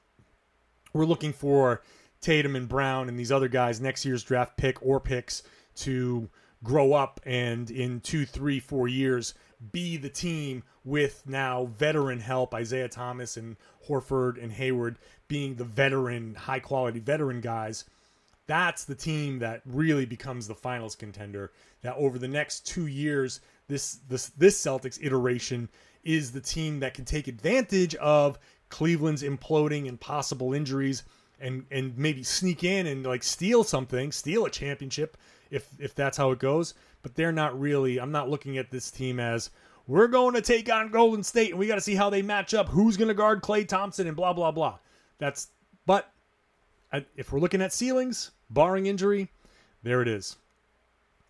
[0.94, 1.82] We're looking for
[2.22, 5.44] Tatum and Brown and these other guys next year's draft pick or picks
[5.78, 6.30] to
[6.64, 9.34] grow up and in two, three, four years
[9.72, 14.98] be the team with now veteran help, Isaiah Thomas and Horford and Hayward
[15.28, 17.86] being the veteran, high quality veteran guys.
[18.46, 21.52] That's the team that really becomes the finals contender.
[21.82, 25.70] That over the next two years, this this this Celtics iteration
[26.04, 31.04] is the team that can take advantage of Cleveland's imploding and possible injuries
[31.40, 35.18] and and maybe sneak in and like steal something, steal a championship
[35.52, 36.74] if if that's how it goes.
[37.02, 38.00] But they're not really.
[38.00, 39.50] I'm not looking at this team as
[39.88, 42.54] we're going to take on Golden State and we got to see how they match
[42.54, 42.68] up.
[42.70, 44.78] Who's going to guard Klay Thompson and blah blah blah.
[45.18, 45.48] That's
[45.86, 46.12] but
[47.16, 49.30] if we're looking at ceilings, barring injury,
[49.84, 50.38] there it is.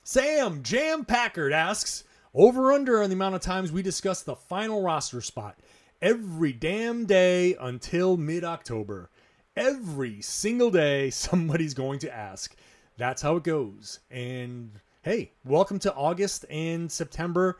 [0.04, 4.82] Sam Jam Packard asks over under on the amount of times we discuss the final
[4.82, 5.58] roster spot
[6.02, 9.10] every damn day until mid October.
[9.56, 12.56] Every single day, somebody's going to ask.
[12.98, 14.00] That's how it goes.
[14.10, 17.58] And hey, welcome to August and September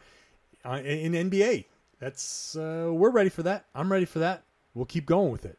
[0.66, 1.66] uh, in NBA.
[2.00, 3.66] That's uh, we're ready for that.
[3.74, 4.44] I'm ready for that.
[4.74, 5.58] We'll keep going with it.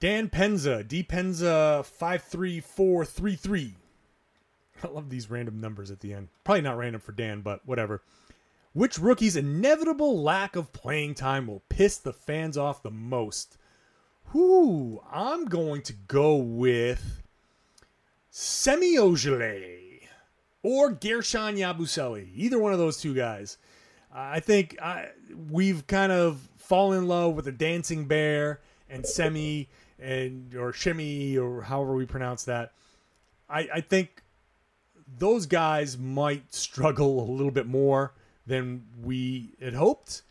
[0.00, 3.74] Dan Penza, D Penza five three four three three.
[4.82, 6.28] I love these random numbers at the end.
[6.44, 8.00] Probably not random for Dan, but whatever.
[8.72, 13.56] Which rookie's inevitable lack of playing time will piss the fans off the most?
[14.32, 17.22] Whoo, I'm going to go with
[18.30, 20.02] Semi Ojeleye
[20.62, 22.28] or Guerschon Yabusele.
[22.32, 23.58] Either one of those two guys.
[24.12, 25.08] I think I,
[25.50, 31.36] we've kind of fallen in love with the Dancing Bear and Semi and or Shimmy
[31.36, 32.72] or however we pronounce that.
[33.48, 34.22] I, I think
[35.18, 38.12] those guys might struggle a little bit more
[38.50, 40.22] than we had hoped.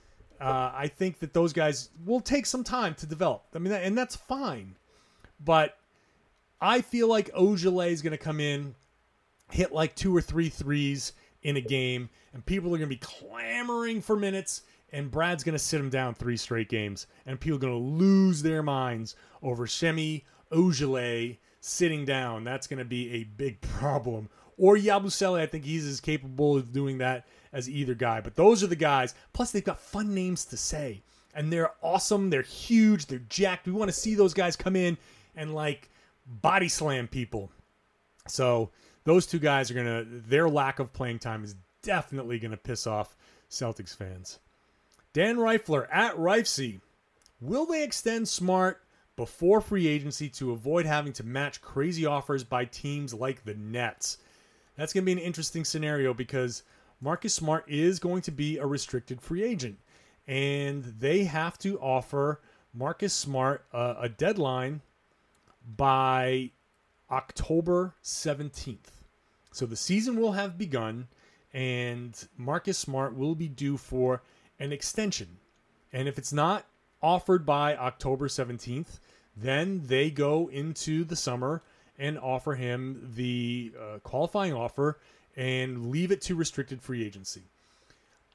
[0.42, 3.46] Uh, I think that those guys will take some time to develop.
[3.56, 4.76] I mean, and that's fine.
[5.44, 5.78] But
[6.60, 8.76] I feel like Ojeleye is going to come in,
[9.52, 12.98] hit like two or three threes in a game, and people are going to be
[12.98, 14.64] clamoring for minutes.
[14.92, 18.04] And Brad's going to sit him down three straight games, and people are going to
[18.04, 22.44] lose their minds over Semi Ojeleye sitting down.
[22.44, 24.30] That's going to be a big problem.
[24.58, 28.22] Or Yabusele, I think he's as capable of doing that as either guy.
[28.22, 29.16] But those are the guys.
[29.34, 31.02] Plus, they've got fun names to say.
[31.34, 32.30] And they're awesome.
[32.30, 33.06] They're huge.
[33.06, 33.68] They're jacked.
[33.68, 34.98] We want to see those guys come in
[35.36, 35.90] and like
[36.26, 37.52] body slam people.
[38.28, 38.72] So
[39.04, 43.16] those two guys are to, their lack of playing time is definitely to piss off
[43.50, 44.40] Celtics fans.
[45.14, 46.82] Dan Reifler at Rifesy.
[47.42, 48.82] Will they extend Smart
[49.20, 54.18] before free agency to avoid having to match crazy offers by teams like the Nets.
[54.78, 56.64] That's going to be an interesting scenario because
[57.02, 59.80] Marcus Smart is going to be a restricted free agent,
[60.28, 62.42] and they have to offer
[62.74, 64.82] Marcus Smart a, deadline
[65.66, 66.52] by
[67.10, 69.06] October 17th.
[69.52, 71.08] So the season will have begun,
[71.54, 74.22] and Marcus Smart will be due for
[74.60, 75.38] an extension.
[75.92, 76.66] And if it's not
[77.02, 79.00] offered by October 17th,
[79.36, 81.64] then they go into the summer
[81.98, 85.00] and offer him the uh, qualifying offer
[85.40, 87.44] and leave it to restricted free agency.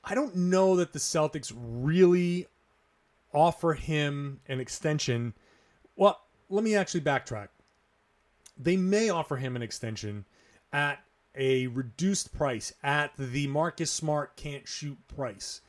[0.02, 2.46] I don't know that the Celtics really
[3.34, 5.34] offer him an extension.
[5.96, 7.48] Well, let me actually backtrack.
[8.56, 10.24] They may offer him an extension
[10.72, 15.60] at a reduced price, at the Marcus Smart can't shoot price.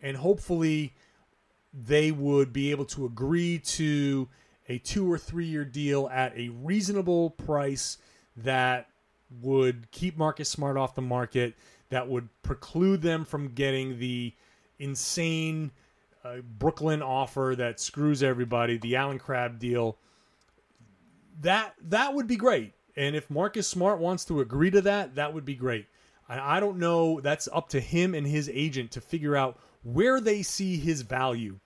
[0.00, 0.94] And hopefully
[1.72, 4.28] they would be able to agree to
[4.68, 7.98] a two or three year deal at a reasonable price
[8.36, 8.90] that
[9.42, 11.54] would keep Marcus Smart off the market,
[11.90, 14.32] that would preclude them from getting the
[14.78, 15.70] insane
[16.24, 19.96] uh, Brooklyn offer that screws everybody, the Allen Crabbe deal.
[21.40, 22.72] That that would be great.
[22.96, 25.86] And if Marcus Smart wants to agree to that, that would be great.
[26.28, 27.20] I, I don't know.
[27.20, 31.58] That's up to him and his agent to figure out where they see his value.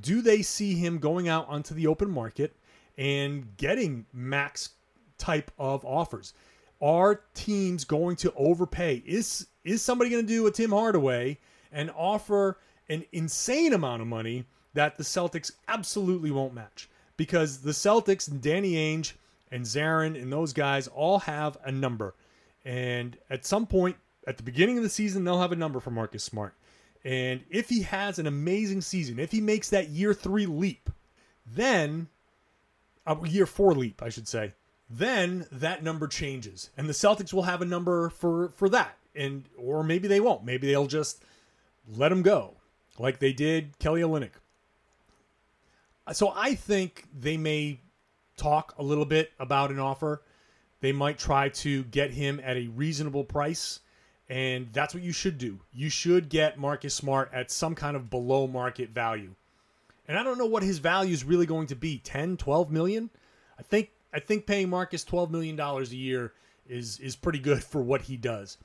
[0.00, 2.54] Do they see him going out onto the open market
[2.98, 4.70] and getting max
[5.18, 6.34] type of offers?
[6.80, 9.02] Are teams going to overpay?
[9.06, 11.38] Is is somebody going to do a Tim Hardaway
[11.72, 12.58] and offer
[12.88, 16.88] an insane amount of money that the Celtics absolutely won't match?
[17.16, 19.12] Because the Celtics, Danny Ainge
[19.50, 22.14] and Zarren and those guys all have a number.
[22.64, 25.90] And at some point at the beginning of the season, they'll have a number for
[25.90, 26.54] Marcus Smart.
[27.04, 30.88] And if he has an amazing season, if he makes that year three leap,
[31.46, 32.08] then
[33.06, 34.54] a year four leap, I should say,
[34.88, 39.44] then that number changes, and the Celtics will have a number for for that, and
[39.56, 40.44] or maybe they won't.
[40.44, 41.22] Maybe they'll just
[41.96, 42.54] let him go,
[42.98, 44.32] like they did Kelly Olynyk.
[46.12, 47.80] So I think they may
[48.36, 50.22] talk a little bit about an offer.
[50.80, 53.80] They might try to get him at a reasonable price
[54.28, 55.60] and that's what you should do.
[55.72, 59.34] You should get Marcus Smart at some kind of below market value.
[60.08, 63.10] And I don't know what his value is really going to be 10, 12 million.
[63.58, 66.32] I think I think paying Marcus 12 million dollars a year
[66.68, 68.58] is is pretty good for what he does.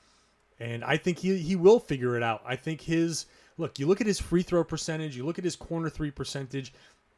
[0.60, 2.42] And I think he he will figure it out.
[2.46, 3.26] I think his
[3.58, 6.74] look, you look at his free throw percentage, you look at his corner 3 percentage,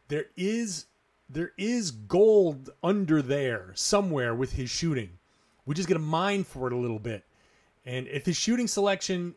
[0.08, 0.86] there is
[1.30, 5.18] there is gold under there somewhere with his shooting.
[5.66, 7.24] We just got to mine for it a little bit.
[7.86, 9.36] And if his shooting selection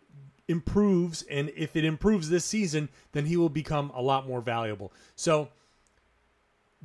[0.49, 4.93] improves, and if it improves this season, then he will become a lot more valuable.
[5.17, 5.49] So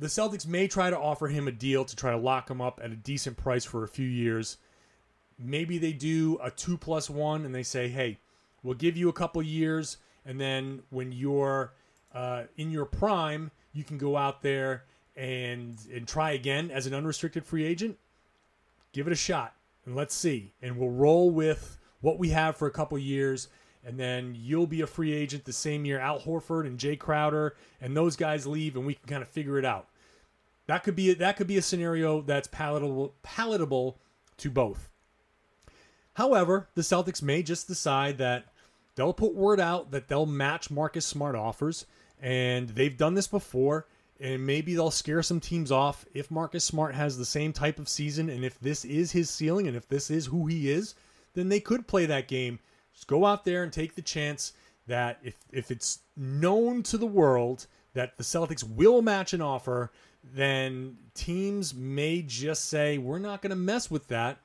[0.00, 2.80] the Celtics may try to offer him a deal to try to lock him up
[2.82, 4.56] at a decent price for a few years.
[5.38, 8.18] Maybe they do a two plus one and they say, hey,
[8.62, 11.74] we'll give you a couple years, and then when you're
[12.14, 14.84] uh, in your prime, you can go out there
[15.16, 17.98] and and try again as an unrestricted free agent.
[18.92, 20.52] Give it a shot and let's see.
[20.62, 23.48] And we'll roll with what we have for a couple years.
[23.84, 25.98] And then you'll be a free agent the same year.
[25.98, 29.58] Al Horford and Jae Crowder and those guys leave, and we can kind of figure
[29.58, 29.86] it out.
[30.70, 33.98] That could be that could be a scenario that's palatable palatable
[34.36, 34.88] to both.
[36.14, 38.44] However, the Celtics may just decide that
[38.94, 41.86] they'll put word out that they'll match Marcus Smart offers,
[42.20, 43.88] and they've done this before
[44.20, 47.88] and maybe they'll scare some teams off if Marcus Smart has the same type of
[47.88, 50.94] season and if this is his ceiling and if this is who he is,
[51.34, 52.60] then they could play that game.
[52.94, 54.52] Just go out there and take the chance
[54.86, 59.90] that if if it's known to the world that the Celtics will match an offer,
[60.22, 64.38] then teams may just say we're not going to mess with that.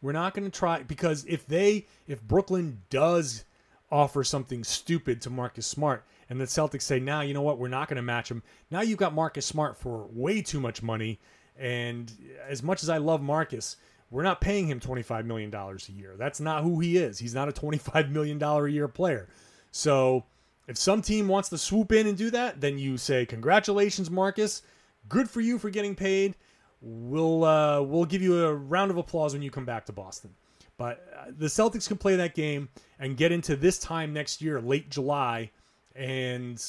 [0.00, 3.44] We're not going to try because if they if Brooklyn does
[3.90, 7.68] offer something stupid to Marcus Smart, and the Celtics say, now, you know what, we're
[7.68, 8.42] not going to match him.
[8.70, 11.18] Now you've got Marcus Smart for way too much money.
[11.58, 12.12] And
[12.46, 13.76] as much as I love Marcus,
[14.10, 16.14] we're not paying him $25 million a year.
[16.16, 17.18] That's not who he is.
[17.18, 19.28] He's not a $25 million a year player.
[19.70, 20.24] So
[20.66, 24.62] if some team wants to swoop in and do that, then you say, congratulations, Marcus.
[25.08, 26.34] Good for you for getting paid.
[26.80, 30.34] We'll uh, we'll give you a round of applause when you come back to Boston.
[30.76, 32.68] But uh, the Celtics can play that game
[33.00, 35.50] and get into this time next year, late July,
[35.96, 36.64] and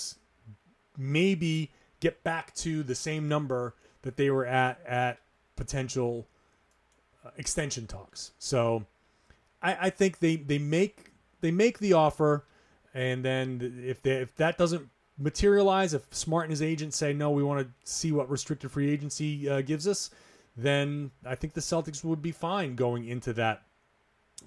[0.97, 5.19] maybe get back to the same number that they were at at
[5.55, 6.27] potential
[7.23, 8.31] uh, extension talks.
[8.39, 8.85] So
[9.61, 11.11] I, I think they, they make
[11.41, 12.45] they make the offer,
[12.93, 14.89] and then if they, if that doesn't
[15.19, 18.89] materialize, if Smart and his agent say no, we want to see what restricted free
[18.89, 20.09] agency uh, gives us,
[20.55, 23.63] then I think the Celtics would be fine going into that.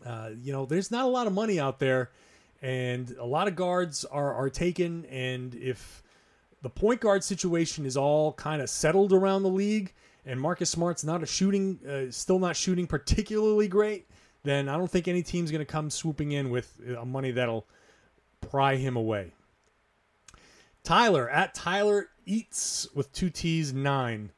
[0.04, 2.10] Uh, you know, there's not a lot of money out there,
[2.62, 5.04] and a lot of guards are are taken.
[5.06, 6.02] And if
[6.62, 9.92] the point guard situation is all kind of settled around the league,
[10.24, 14.08] and Marcus Smart's not a shooting, uh, still not shooting particularly great,
[14.44, 17.66] then I don't think any team's going to come swooping in with uh, money that'll
[18.40, 19.32] pry him away.
[20.84, 24.30] Tyler at Tyler Eats with two T's nine.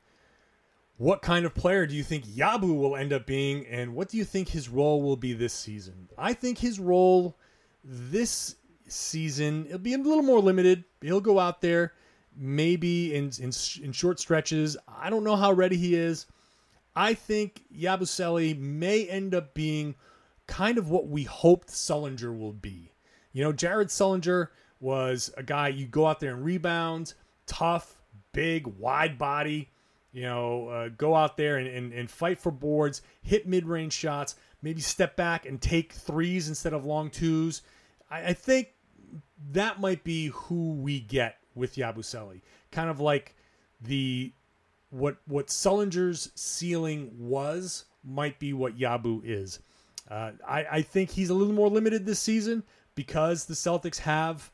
[0.96, 4.16] What kind of player do you think Yabu will end up being, and what do
[4.16, 6.08] you think his role will be this season?
[6.16, 7.36] I think his role
[7.82, 10.84] this season it'll be a little more limited.
[11.00, 11.92] He'll go out there
[12.36, 14.76] maybe in in, in short stretches.
[14.88, 16.26] I don't know how ready he is.
[16.96, 19.96] I think Yabusele may end up being
[20.46, 22.92] kind of what we hoped Sullinger will be.
[23.32, 24.48] You know, Jared Sullinger
[24.84, 27.14] was a guy you go out there and rebound,
[27.46, 27.96] tough,
[28.32, 29.70] big, wide body.
[30.12, 33.94] You know, uh, go out there and, and, and fight for boards, hit mid range
[33.94, 37.62] shots, maybe step back and take threes instead of long twos.
[38.08, 38.68] I, I think
[39.52, 42.42] that might be who we get with Yabusele.
[42.70, 43.34] Kind of like
[43.80, 44.32] the
[44.90, 49.60] what what Sullinger's ceiling was might be what Yabu is.
[50.08, 52.62] Uh, I, I think he's a little more limited this season
[52.94, 54.52] because the Celtics have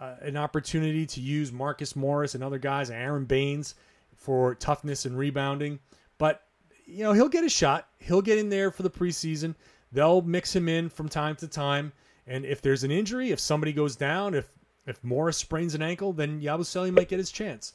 [0.00, 3.74] uh, an opportunity to use Marcus Morris and other guys, Aron Baynes,
[4.16, 5.78] for toughness and rebounding.
[6.18, 6.42] But
[6.86, 7.88] you know he'll get a shot.
[7.98, 9.54] He'll get in there for the preseason.
[9.92, 11.92] They'll mix him in from time to time.
[12.26, 14.48] And if there's an injury, if somebody goes down, if
[14.86, 17.74] if Morris sprains an ankle, then Yabusele might get his chance.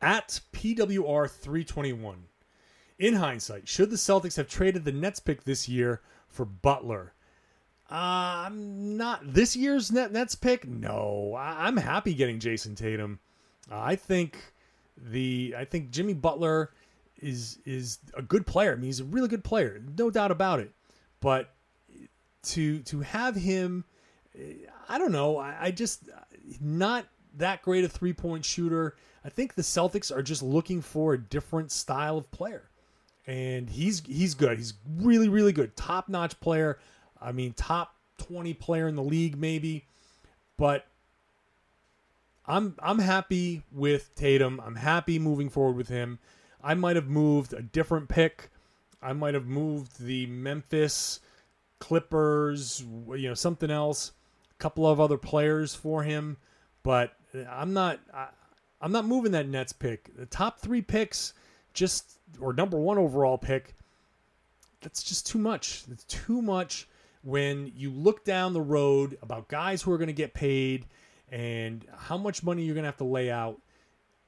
[0.00, 2.24] At PWR 321,
[2.98, 7.12] in hindsight, should the Celtics have traded the Nets pick this year for Butler?
[7.92, 10.66] Uh, I'm not this year's net Nets pick.
[10.66, 13.20] No, I, am happy getting Jayson Tatum.
[13.70, 14.38] Uh, I think
[14.96, 16.70] the I think Jimmy Butler
[17.20, 18.72] is is a good player.
[18.72, 20.72] I mean, he's a really good player, no doubt about it.
[21.20, 21.54] But
[22.44, 23.84] to to have him,
[24.88, 25.36] I don't know.
[25.36, 26.08] I, I just
[26.62, 27.04] not
[27.36, 28.96] that great a three point shooter.
[29.22, 32.70] I think the Celtics are just looking for a different style of player,
[33.26, 34.56] and he's he's good.
[34.56, 36.78] He's really really good, top notch player.
[37.22, 39.86] I mean, top twenty player in the league maybe,
[40.56, 40.86] but.
[42.44, 44.60] I'm I'm happy with Tatum.
[44.66, 46.18] I'm happy moving forward with him.
[46.60, 48.50] I might have moved a different pick.
[49.00, 51.20] I might have moved the Memphis
[51.78, 54.10] Clippers, you know, something else
[54.50, 56.36] a couple of other players for him,
[56.82, 57.14] but
[57.48, 58.26] I'm not I,
[58.80, 60.10] I'm not moving that Nets pick.
[60.16, 61.34] The top three picks,
[61.74, 63.76] just or number one overall pick,
[64.80, 65.84] that's just too much.
[65.92, 66.88] It's too much
[67.22, 70.86] when you look down the road about guys who are going to get paid
[71.30, 73.60] and how much money you're going to have to lay out.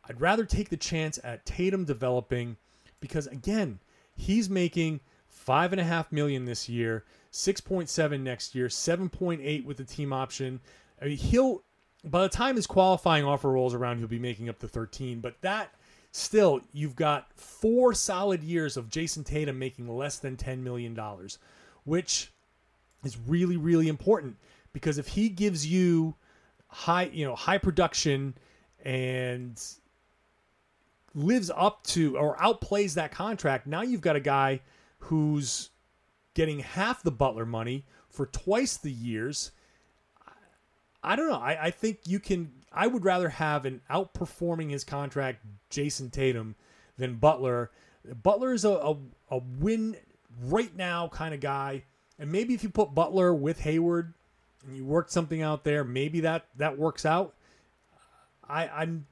[0.08, 2.56] I'd rather take the chance at Tatum developing
[3.00, 3.80] because again,
[4.14, 7.04] he's making five and a half million this year.
[7.32, 10.60] 6.7 next year, 7.8 with the team option.
[11.02, 11.64] I mean, he'll
[12.04, 15.20] by the time his qualifying offer rolls around, he'll be making up to 13.
[15.20, 15.74] But that
[16.12, 21.38] still, you've got four solid years of Jayson Tatum making less than 10 million dollars,
[21.84, 22.30] which
[23.04, 24.36] is really really important
[24.72, 26.14] because if he gives you
[26.66, 28.34] high, you know, high production
[28.84, 29.62] and
[31.14, 34.60] lives up to or outplays that contract, now you've got a guy
[34.98, 35.70] who's
[36.34, 39.52] getting half the Butler money for twice the years.
[41.02, 41.38] I don't know.
[41.38, 42.50] I, I think you can.
[42.72, 46.56] I would rather have an outperforming his contract jayson Tatum
[46.98, 47.70] than Butler.
[48.22, 48.96] Butler is a, a,
[49.30, 49.96] a win
[50.42, 51.84] right now kind of guy.
[52.18, 54.14] And maybe if you put Butler with Hayward
[54.66, 57.34] and you work something out there, maybe that that works out.
[58.48, 59.06] I, I'm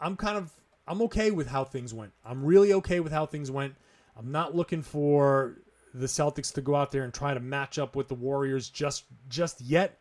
[0.00, 0.52] I'm kind of
[0.86, 2.12] I'm okay with how things went.
[2.24, 3.74] I'm really okay with how things went.
[4.16, 5.58] I'm not looking for
[5.92, 9.04] the Celtics to go out there and try to match up with the Warriors just
[9.28, 9.98] just yet.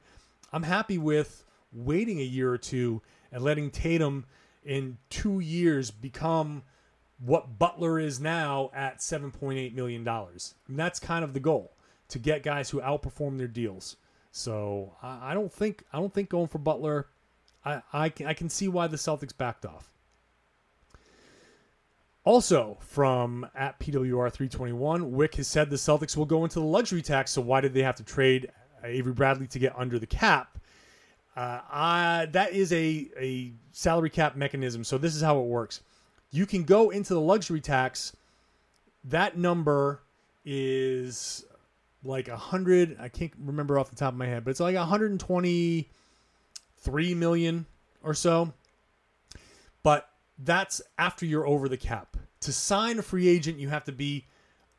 [0.53, 1.43] I'm happy with
[1.73, 3.01] waiting a year or two
[3.31, 4.25] and letting Tatum
[4.63, 6.63] in 2 years become
[7.19, 10.55] what Butler is now at 7.8 million dollars.
[10.67, 11.74] And that's kind of the goal
[12.09, 13.97] to get guys who outperform their deals.
[14.31, 17.07] So I, I don't think I don't think going for Butler.
[17.63, 19.89] I, I can, I can see why the Celtics backed off.
[22.25, 27.31] Also, from at PWR321, Wyc has said the Celtics will go into the luxury tax,
[27.31, 28.49] so why did they have to trade
[28.83, 30.57] Avery Bradley to get under the cap?
[31.35, 35.81] Uh, I, that is a, a salary cap mechanism, so this is how it works.
[36.31, 38.15] You can go into the luxury tax.
[39.03, 40.01] That number
[40.43, 41.45] is
[42.05, 42.97] like a hundred.
[42.99, 47.65] I can't remember off the top of my head, but it's like 123 million
[48.03, 48.53] or so.
[49.83, 52.17] But that's after you're over the cap.
[52.41, 54.25] To sign a free agent, you have to be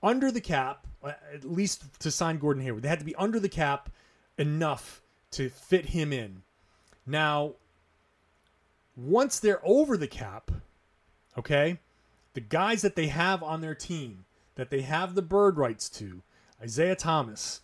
[0.03, 2.83] under the cap, uh, at least to sign Gordon Hayward.
[2.83, 3.91] They had to be under the cap
[4.39, 5.03] enough
[5.33, 6.43] to fit him in.
[7.07, 7.55] Now,
[8.97, 10.51] once they're over the cap,
[11.37, 11.79] okay,
[12.35, 14.25] the guys that they have on their team
[14.57, 16.23] that they have the bird rights to,
[16.61, 17.61] Isaiah Thomas,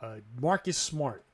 [0.00, 1.24] uh, Marcus Smart.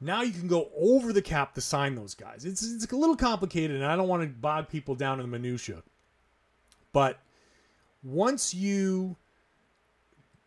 [0.00, 2.44] Now you can go over the cap to sign those guys.
[2.44, 5.38] It's it's a little complicated, and I don't want to bog people down in the
[5.38, 5.82] minutia.
[6.92, 7.18] But
[8.02, 9.16] once you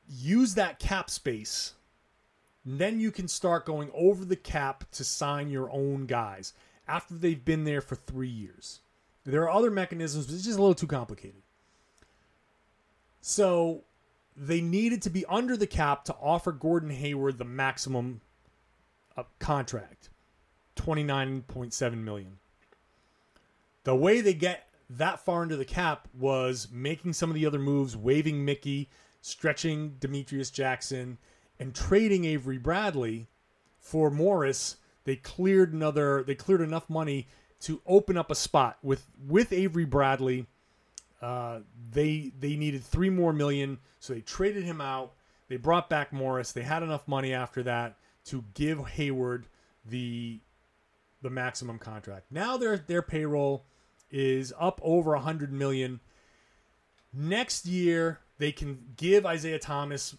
[0.08, 1.74] use that cap space,
[2.66, 6.54] then you can start going over the cap to sign your own guys
[6.88, 8.80] after they've been there for three years.
[9.26, 11.42] There are other mechanisms, but it's just a little too complicated.
[13.22, 13.84] So
[14.36, 18.22] they needed to be under the cap to offer Gordon Hayward the maximum
[19.16, 20.10] uh, contract,
[20.76, 22.38] twenty nine point seven million.
[23.84, 27.60] The way they get that far into the cap was making some of the other
[27.60, 28.90] moves, waiving Mickey,
[29.22, 31.18] stretching Demetrius Jackson,
[31.60, 33.28] and trading Avery Bradley
[33.80, 34.78] for Morris.
[35.04, 36.24] They cleared another.
[36.24, 37.28] They cleared enough money
[37.62, 40.48] to open up a spot with with Avery Bradley.
[41.24, 41.62] Uh,
[41.92, 45.14] they they needed three more million, so they traded him out.
[45.48, 46.52] They brought back Morris.
[46.52, 47.96] They had enough money after that
[48.26, 49.48] to give Hayward
[49.86, 50.42] the
[51.22, 52.26] the maximum contract.
[52.30, 53.64] Now their their payroll
[54.12, 56.02] is up over a hundred million.
[57.14, 60.18] Next year they can give Isaiah Thomas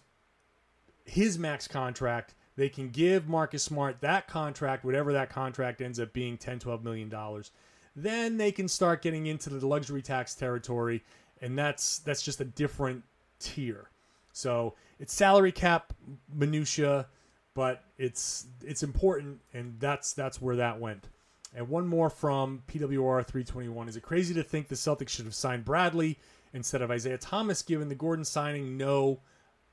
[1.05, 2.33] his max contract.
[2.55, 6.83] They can give Marcus Smart that contract, whatever that contract ends up being, 10, 12
[6.83, 7.51] million dollars.
[7.95, 11.03] Then they can start getting into the luxury tax territory,
[11.41, 13.03] and that's that's just a different
[13.39, 13.89] tier.
[14.33, 15.93] So it's salary cap
[16.33, 17.07] minutia,
[17.53, 21.07] but it's it's important, and that's that's where that went.
[21.55, 23.87] And one more from PWR 321.
[23.87, 26.19] Is it crazy to think the Celtics should have signed Bradley
[26.53, 28.75] instead of Isaiah Thomas given the Gordon signing?
[28.75, 29.21] No.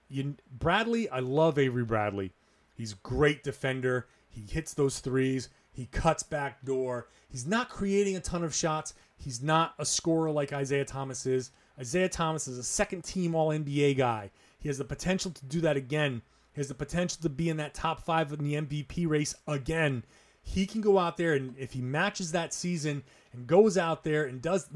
[0.08, 2.34] You, Bradley, I love Avery Bradley.
[2.76, 4.06] He's great defender.
[4.28, 5.48] He hits those threes.
[5.72, 7.08] He cuts back door.
[7.32, 8.92] He's not creating a ton of shots.
[9.16, 11.50] He's not a scorer like Isaiah Thomas is.
[11.78, 14.30] Isaiah Thomas is a second team All NBA guy.
[14.58, 16.20] He has the potential to do that again.
[16.52, 20.04] He has the potential to be in that top five in the MVP race again.
[20.42, 23.02] He can go out there and if he matches that season
[23.32, 24.68] and goes out there and does,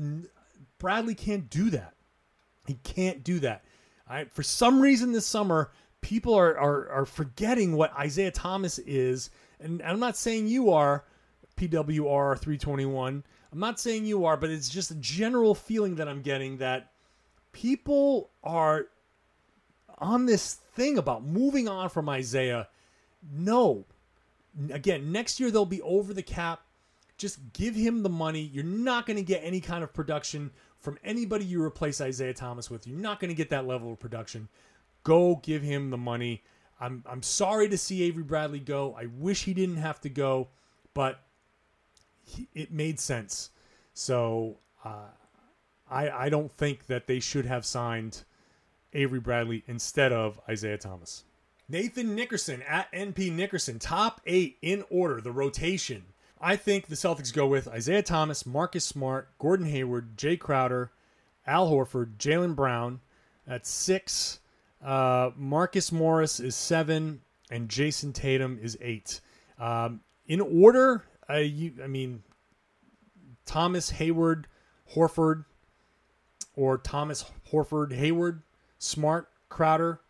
[0.78, 1.92] Bradley can't do that.
[2.66, 3.64] He can't do that.
[4.08, 9.30] I, for some reason this summer, people are, are are forgetting what Isaiah Thomas is,
[9.60, 11.04] and I'm not saying you are,
[11.56, 13.24] PWR 321.
[13.52, 16.92] I'm not saying you are, but it's just a general feeling that I'm getting that
[17.52, 18.86] people are
[19.98, 22.68] on this thing about moving on from Isaiah.
[23.32, 23.86] No.
[24.70, 26.60] Again, next year they'll be over the cap.
[27.16, 28.42] Just give him the money.
[28.42, 32.70] You're not going to get any kind of production from anybody you replace Isaiah Thomas
[32.70, 32.86] with.
[32.86, 34.48] You're not going to get that level of production.
[35.02, 36.42] Go give him the money.
[36.78, 38.94] I'm I'm sorry to see Avery Bradley go.
[38.98, 40.48] I wish he didn't have to go,
[40.92, 41.20] but
[42.54, 43.50] it made sense.
[43.94, 45.10] So uh,
[45.90, 48.24] I I don't think that they should have signed
[48.92, 51.24] Avery Bradley instead of Isaiah Thomas.
[51.68, 56.04] Nathan Nickerson at NP Nickerson, top eight in order, the rotation.
[56.40, 60.92] I think the Celtics go with Isaiah Thomas, Marcus Smart, Gordon Hayward, Jae Crowder,
[61.46, 63.00] Al Horford, Jaylen Brown.
[63.46, 64.40] That's six.
[64.84, 69.20] Uh, Marcus Morris is seven, and Jayson Tatum is eight.
[69.58, 72.22] Um, in order, I, you, I mean,
[73.44, 74.46] Thomas Hayward,
[74.94, 75.44] Horford,
[76.54, 78.42] or Thomas Horford Hayward,
[78.78, 80.00] Smart Crowder,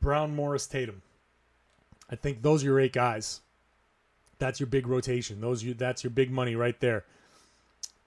[0.00, 1.02] Brown Morris Tatum.
[2.10, 3.40] I think those are your eight guys.
[4.38, 5.40] That's your big rotation.
[5.40, 7.04] Those you that's your big money right there.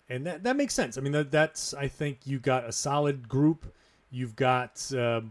[0.07, 0.97] And that that makes sense.
[0.97, 3.73] I mean that, that's I think you've got a solid group.
[4.11, 5.21] You've got uh,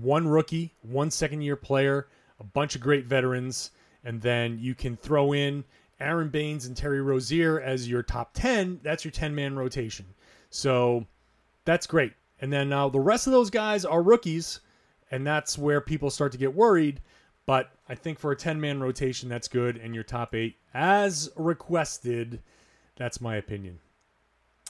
[0.00, 2.08] one rookie, one second year player,
[2.40, 3.70] a bunch of great veterans,
[4.06, 5.64] and then you can throw in
[5.98, 8.80] Aron Baynes and Terry Rozier as your top 10.
[8.82, 10.06] That's your 10 man rotation.
[10.48, 11.06] So
[11.64, 12.12] that's great.
[12.40, 14.60] And then now the rest of those guys are rookies,
[15.10, 17.00] and that's where people start to get worried.
[17.46, 19.76] But I think for a 10 man rotation, that's good.
[19.76, 22.40] And your top eight, as requested,
[22.94, 23.80] that's my opinion.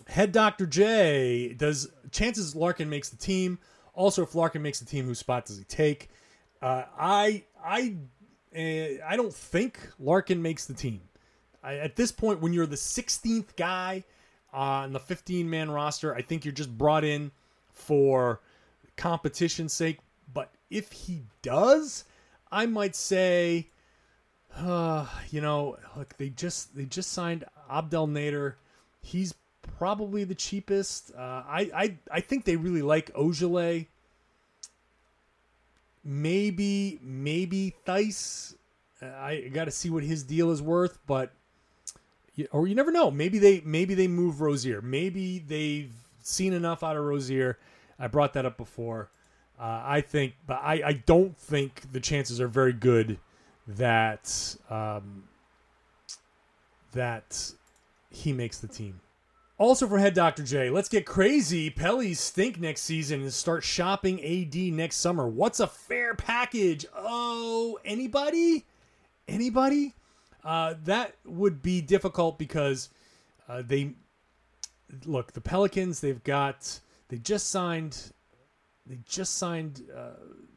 [0.09, 0.67] Head Dr.
[0.67, 3.59] J, does chances Larkin makes the team?
[3.93, 6.09] Also, if Larkin makes the team, whose spot does he take?
[6.63, 8.16] Uh, I I uh,
[8.57, 11.01] I don't think Larkin makes the team.
[11.63, 14.05] I, at this point, when you're the 16th guy
[14.53, 17.31] on the 15 man roster, I think you're just brought in
[17.73, 18.41] for
[18.97, 19.99] competition's sake.
[20.33, 22.05] But if he does,
[22.51, 23.69] I might say
[24.57, 28.55] Uh, you know, look, they just they just signed Abdel Nader.
[29.03, 29.35] He's
[29.79, 31.13] probably the cheapest.
[31.15, 33.87] Uh, I I I think they really like Ojeleye.
[36.09, 38.55] Maybe maybe Theis.
[39.03, 41.33] Uh, I got to see what his deal is worth, but
[42.53, 43.11] or you never know.
[43.11, 44.81] Maybe they maybe they move Rozier.
[44.81, 45.93] Maybe they've
[46.23, 47.59] seen enough out of Rozier.
[47.99, 49.11] I brought that up before.
[49.59, 53.19] Uh, I think, but I, I don't think the chances are very good
[53.67, 55.25] that um,
[56.93, 57.53] that
[58.11, 59.01] he makes the team.
[59.59, 60.43] Also for head Dr.
[60.43, 61.71] J, let's get crazy.
[61.71, 65.27] Pelly's stink next season and start shopping AD next summer.
[65.27, 66.85] What's a fair package?
[66.95, 68.67] Oh, anybody?
[69.27, 69.95] Anybody?
[70.45, 72.91] Uh, that would be difficult because
[73.49, 73.95] uh, they
[75.07, 76.01] look the Pelicans.
[76.01, 76.79] They've got
[77.09, 78.13] they just signed
[78.87, 80.11] they just signed uh,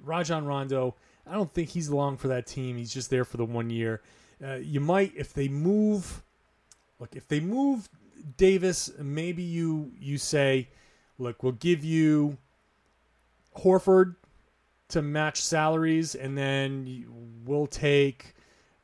[0.04, 0.96] Rajon Rondo.
[1.26, 2.76] I don't think he's long for that team.
[2.76, 4.02] He's just there for the one year.
[4.44, 6.22] Uh, you might if they move.
[7.00, 7.88] Look, if they move
[8.38, 10.70] Davis, maybe you you say,
[11.18, 12.38] look, we'll give you
[13.58, 14.16] Horford
[14.90, 17.06] to match salaries, and then
[17.46, 18.34] we'll take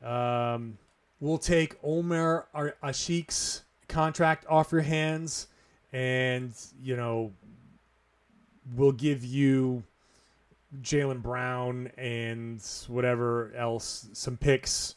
[0.02, 0.78] um,
[1.20, 5.48] we'll take Omer Asik's contract off your hands,
[5.92, 7.32] and you know
[8.74, 9.82] we'll give you
[10.80, 14.96] Jaylen Brown and whatever else, some picks.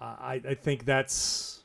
[0.00, 1.62] I I think that's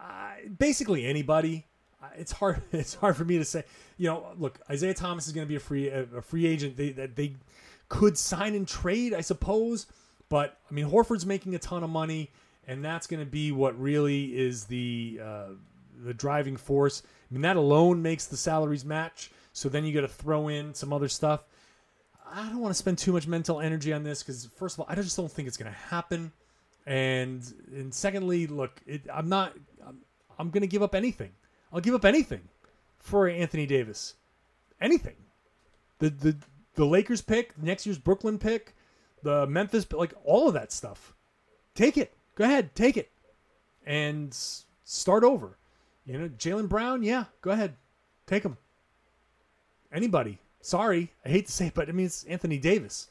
[0.00, 1.66] uh, basically anybody.
[2.02, 2.62] Uh, It's hard.
[2.72, 3.64] It's hard for me to say.
[3.98, 6.76] You know, look, Isaiah Thomas is going to be a free a, free agent.
[6.76, 7.34] They they
[7.88, 9.86] could sign and trade, I suppose.
[10.28, 12.30] But I mean, Horford's making a ton of money,
[12.66, 15.46] and that's going to be what really is the uh,
[16.04, 17.02] the driving force.
[17.30, 19.30] I mean, that alone makes the salaries match.
[19.52, 21.44] So then you got to throw in some other stuff.
[22.32, 24.86] I don't want to spend too much mental energy on this because first of all,
[24.88, 26.32] I just don't think it's going to happen,
[26.86, 27.42] and
[27.74, 29.52] and secondly, look, it, I'm not.
[30.40, 31.30] I'm, going to give up anything.
[31.72, 32.40] I'll give up anything
[32.98, 34.14] for Anthony Davis.
[34.80, 35.16] Anything.
[35.98, 36.36] The the
[36.74, 38.74] the Lakers pick, next year's Brooklyn pick,
[39.22, 41.14] the Memphis, like all of that stuff.
[41.74, 42.16] Take it.
[42.34, 43.10] Go ahead, take it,
[43.84, 44.34] and
[44.84, 45.58] start over.
[46.06, 47.74] You know, Jaylen Brown, yeah, go ahead,
[48.26, 48.56] take him.
[49.92, 50.38] Anybody.
[50.62, 53.08] Sorry, I hate to say it, but I mean it's Anthony Davis.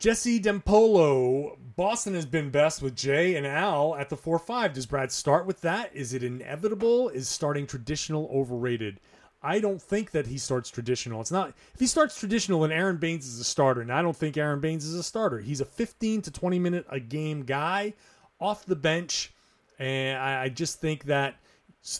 [0.00, 4.72] Jesse Dempolo, Boston has been best with Jae and Al at the 4 5.
[4.72, 5.94] Does Brad start with that?
[5.94, 7.10] Is it inevitable?
[7.10, 8.98] Is starting traditional overrated?
[9.42, 11.20] I don't think that he starts traditional.
[11.20, 11.52] It's not.
[11.74, 14.60] If he starts traditional, then Aron Baynes is a starter, and I don't think Aron
[14.60, 15.38] Baynes is a starter.
[15.38, 17.92] He's a 15 to 20 minute a game guy
[18.40, 19.34] off the bench,
[19.78, 21.36] and I, I just think that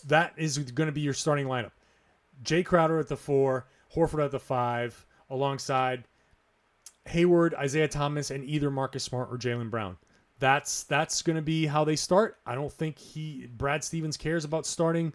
[0.07, 1.71] that is going to be your starting lineup.
[2.43, 6.03] Jae Crowder at the four, Horford at the five, alongside
[7.05, 9.97] Hayward, Isaiah Thomas, and either Marcus Smart or Jaylen Brown.
[10.39, 12.37] That's that's going to be how they start.
[12.45, 15.13] I don't think he Brad Stevens cares about starting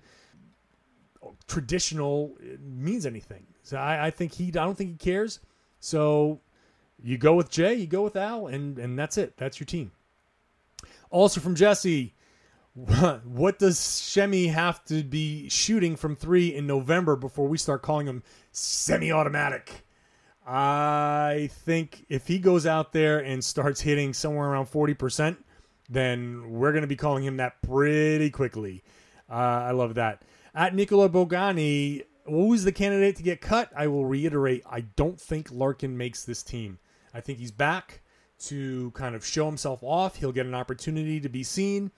[1.49, 3.47] traditional means anything.
[3.63, 5.41] So I, I think he I don't think he cares.
[5.81, 6.41] So
[7.03, 9.37] you go with Jae, you go with Al, and and that's it.
[9.37, 9.91] That's your team.
[11.11, 12.15] Also from Jesse,
[13.25, 18.07] what does Semi have to be shooting from three in November before we start calling
[18.07, 18.23] him
[18.53, 19.86] semi-automatic?
[20.47, 25.37] I think if he goes out there and starts hitting somewhere around 40%,
[25.89, 28.85] then we're going to be calling him that pretty quickly.
[29.29, 30.23] Uh, I love that.
[30.55, 33.71] At Nicola Bogani, who's the candidate to get cut?
[33.77, 36.79] I will reiterate, I don't think Larkin makes this team.
[37.13, 38.03] I think he's back
[38.39, 40.17] to kind of show himself off.
[40.17, 41.91] He'll get an opportunity to be seen.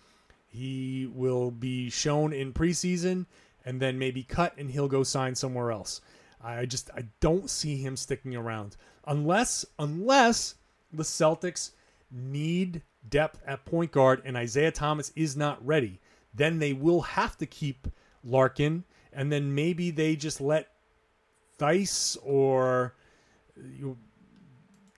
[0.46, 3.26] He will be shown in preseason
[3.64, 6.00] and then maybe cut and he'll go sign somewhere else.
[6.42, 8.76] I just I don't see him sticking around
[9.06, 10.54] unless unless
[10.92, 11.70] the Celtics
[12.10, 16.00] need depth at point guard and Isaiah Thomas is not ready.
[16.34, 17.88] Then they will have to keep
[18.22, 20.68] Larkin and then maybe they just let
[21.58, 22.94] Theis or
[23.56, 23.96] you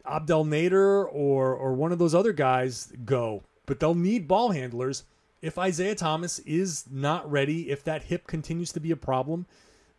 [0.04, 3.42] Abdel Nader or or one of those other guys go.
[3.66, 5.04] But they'll need ball handlers
[5.42, 9.46] if Isaiah Thomas is not ready, if that hip continues to be a problem,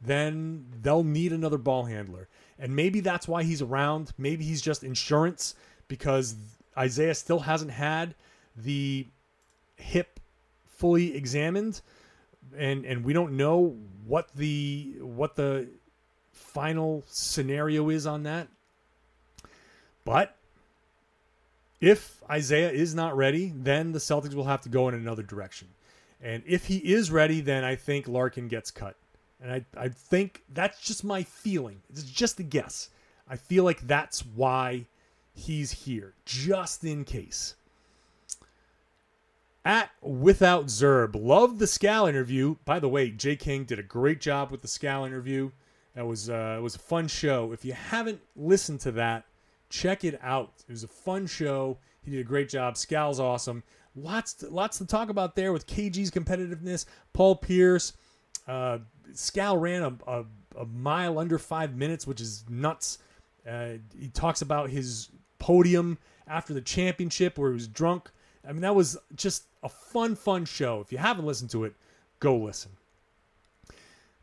[0.04, 2.28] then they'll need another ball handler.
[2.58, 4.14] And maybe that's why he's around.
[4.18, 5.56] Maybe he's just insurance
[5.88, 6.36] because
[6.78, 8.16] Isaiah still hasn't had
[8.56, 9.08] the
[9.76, 10.20] hip
[10.66, 11.82] fully examined
[12.58, 15.68] and and we don't know what the what the
[16.32, 18.48] final scenario is on that.
[20.04, 20.36] But
[21.80, 25.68] if Isaiah is not ready, then the Celtics will have to go in another direction.
[26.22, 28.96] And if he is ready, then I think Larkin gets cut.
[29.42, 31.82] And I, I think that's just my feeling.
[31.90, 32.90] It's just a guess.
[33.28, 34.86] I feel like that's why
[35.34, 37.56] he's here, just in case.
[39.64, 41.16] At Without Zerb.
[41.16, 42.56] Love the Scal interview.
[42.66, 45.52] By the way, Jay King did a great job with the Scal interview.
[45.96, 47.52] That was uh, it was a fun show.
[47.52, 49.26] If you haven't listened to that,
[49.70, 50.54] check it out.
[50.68, 51.78] It was a fun show.
[52.02, 52.76] He did a great job.
[52.76, 53.64] Scal's awesome.
[53.96, 56.86] Lots to, lots to talk about there with KG's competitiveness.
[57.14, 57.94] Paul Pierce.
[58.48, 58.80] Uh,
[59.14, 60.26] Scal ran a, a,
[60.60, 63.00] a mile under five minutes, which is nuts.
[63.48, 65.10] Uh, he talks about his
[65.40, 65.98] podium
[66.28, 68.10] after the championship where he was drunk.
[68.48, 70.82] I mean, that was just a fun, fun show.
[70.82, 71.74] If you haven't listened to it,
[72.20, 72.72] go listen.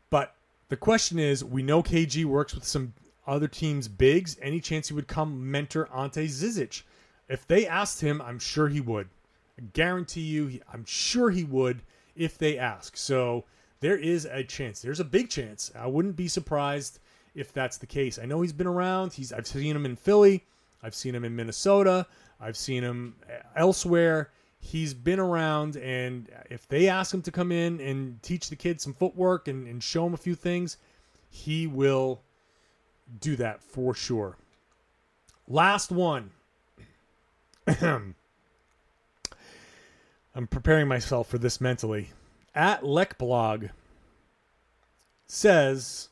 [0.09, 0.35] But
[0.69, 2.93] the question is, we know KG works with some
[3.27, 4.37] other teams' bigs.
[4.41, 6.83] Any chance he would come mentor Ante Zizic?
[7.27, 9.07] If they asked him, I'm sure he would.
[9.57, 11.81] I guarantee you, I'm sure he would
[12.15, 12.97] if they ask.
[12.97, 13.45] So
[13.81, 14.81] there is a chance.
[14.81, 15.71] There's a big chance.
[15.77, 16.99] I wouldn't be surprised
[17.35, 18.19] if that's the case.
[18.19, 19.13] I know he's been around.
[19.13, 20.43] He's I've seen him in Philly.
[20.83, 22.07] I've seen him in Minnesota.
[22.39, 23.15] I've seen him
[23.55, 24.31] elsewhere.
[24.61, 28.83] He's been around, and if they ask him to come in and teach the kids
[28.83, 30.75] some footwork and, and show him a few things,
[31.29, 32.21] he will
[33.21, 34.35] do that for sure.
[35.47, 36.31] Last one.
[37.67, 38.15] I'm
[40.49, 42.09] preparing myself for this mentally.
[42.59, 43.69] At Lekblog
[45.27, 46.09] says,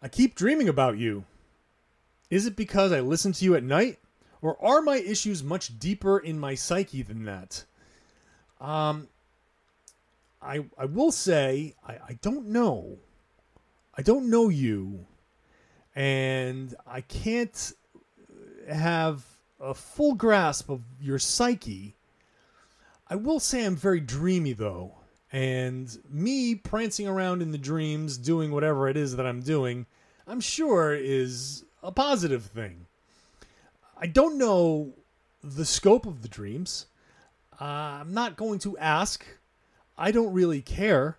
[0.00, 1.26] I keep dreaming about you.
[2.30, 3.98] Is it because I listen to you at night?
[4.40, 7.66] Or are my issues much deeper in my psyche than that?
[8.58, 9.08] Um,
[10.40, 12.96] I, I will say, I, I don't know.
[13.94, 15.04] I don't know you.
[15.94, 17.74] And I can't
[18.66, 19.22] have
[19.60, 21.96] a full grasp of your psyche.
[23.10, 24.94] I will say I'm very dreamy though.
[25.32, 29.86] And me prancing around in the dreams, doing whatever it is that I'm doing,
[30.26, 32.86] I'm sure is a positive thing.
[33.96, 34.92] I don't know
[35.42, 36.86] the scope of the dreams.
[37.60, 37.64] Uh,
[38.00, 39.24] I'm not going to ask.
[39.96, 41.16] I don't really care.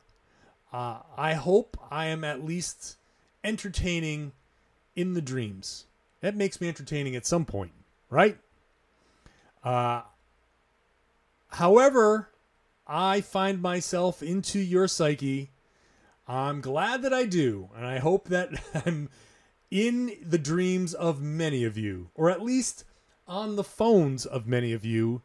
[0.71, 2.97] Uh, I hope I am at least
[3.43, 4.31] entertaining
[4.95, 5.85] in the dreams.
[6.21, 7.73] That makes me entertaining at some point,
[8.09, 8.37] right?
[9.63, 10.01] Uh,
[11.49, 12.29] however,
[12.85, 15.51] I find myself into your psyche.
[16.27, 18.49] I'm glad that I do, and I hope that
[18.85, 19.09] I'm
[19.71, 22.83] in the dreams of many of you, or at least
[23.27, 25.21] on the phones of many of you,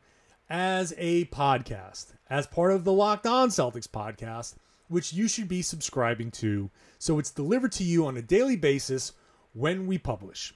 [0.48, 4.54] as a podcast, as part of the Locked On Celtics podcast,
[4.88, 9.12] which you should be subscribing to so it's delivered to you on a daily basis
[9.52, 10.54] when we publish.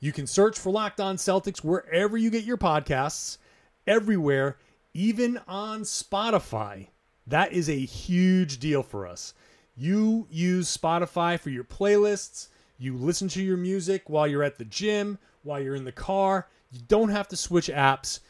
[0.00, 3.38] You can search for Locked On Celtics wherever you get your podcasts,
[3.86, 4.58] everywhere,
[4.94, 6.86] even on Spotify.
[7.26, 9.34] That is a huge deal for us.
[9.76, 14.64] You use Spotify for your playlists, you listen to your music while you're at the
[14.64, 16.48] gym, while you're in the car.
[16.70, 18.20] You don't have to switch apps.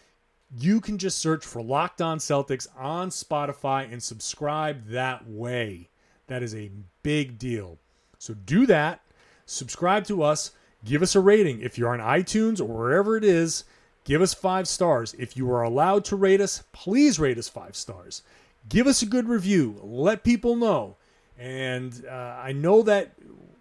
[0.56, 5.88] You can just search for Locked On Celtics on Spotify and subscribe that way.
[6.26, 6.70] That is a
[7.02, 7.78] big deal.
[8.18, 9.00] So do that.
[9.46, 10.52] Subscribe to us.
[10.84, 11.60] Give us a rating.
[11.60, 13.64] If you're on iTunes or wherever it is,
[14.04, 15.14] give us five stars.
[15.18, 18.22] If you are allowed to rate us, please rate us five stars.
[18.68, 19.80] Give us a good review.
[19.82, 20.96] Let people know.
[21.38, 23.12] And uh, I know that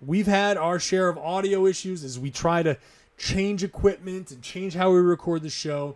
[0.05, 2.77] we've had our share of audio issues as we try to
[3.17, 5.95] change equipment and change how we record the show.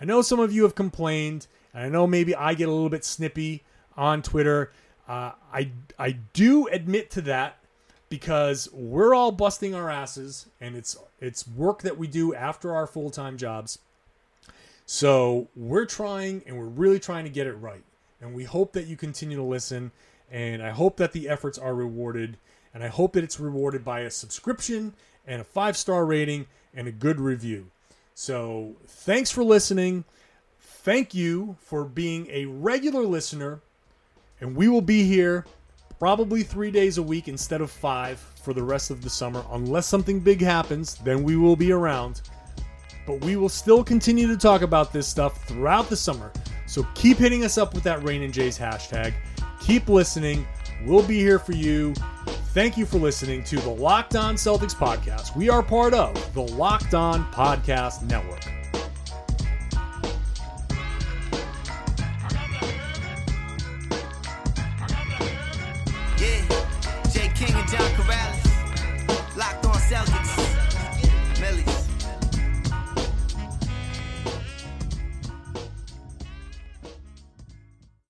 [0.00, 2.88] I know some of you have complained, and I know maybe I get a little
[2.88, 3.62] bit snippy
[3.96, 4.72] on Twitter.
[5.08, 7.59] Uh, I I do admit to that
[8.10, 12.86] because we're all busting our asses, and it's it's work that we do after our
[12.86, 13.78] full time jobs.
[14.84, 17.84] So we're trying, and we're really trying to get it right,
[18.20, 19.92] and we hope that you continue to listen,
[20.30, 22.36] and I hope that the efforts are rewarded,
[22.74, 24.92] and I hope that it's rewarded by a subscription
[25.26, 27.68] and a five star rating and a good review.
[28.14, 30.04] So thanks for listening.
[30.58, 33.60] Thank you for being a regular listener.
[34.40, 35.44] And we will be here
[36.00, 39.44] probably three days a week instead of five for the rest of the summer.
[39.52, 42.22] Unless something big happens, then we will be around.
[43.06, 46.32] But we will still continue to talk about this stuff throughout the summer.
[46.66, 49.12] So keep hitting us up with that Rain and Jays hashtag.
[49.60, 50.46] Keep listening.
[50.86, 51.92] We'll be here for you.
[52.54, 55.36] Thank you for listening to the Locked On Celtics podcast.
[55.36, 58.59] We are part of the Locked On Podcast Network.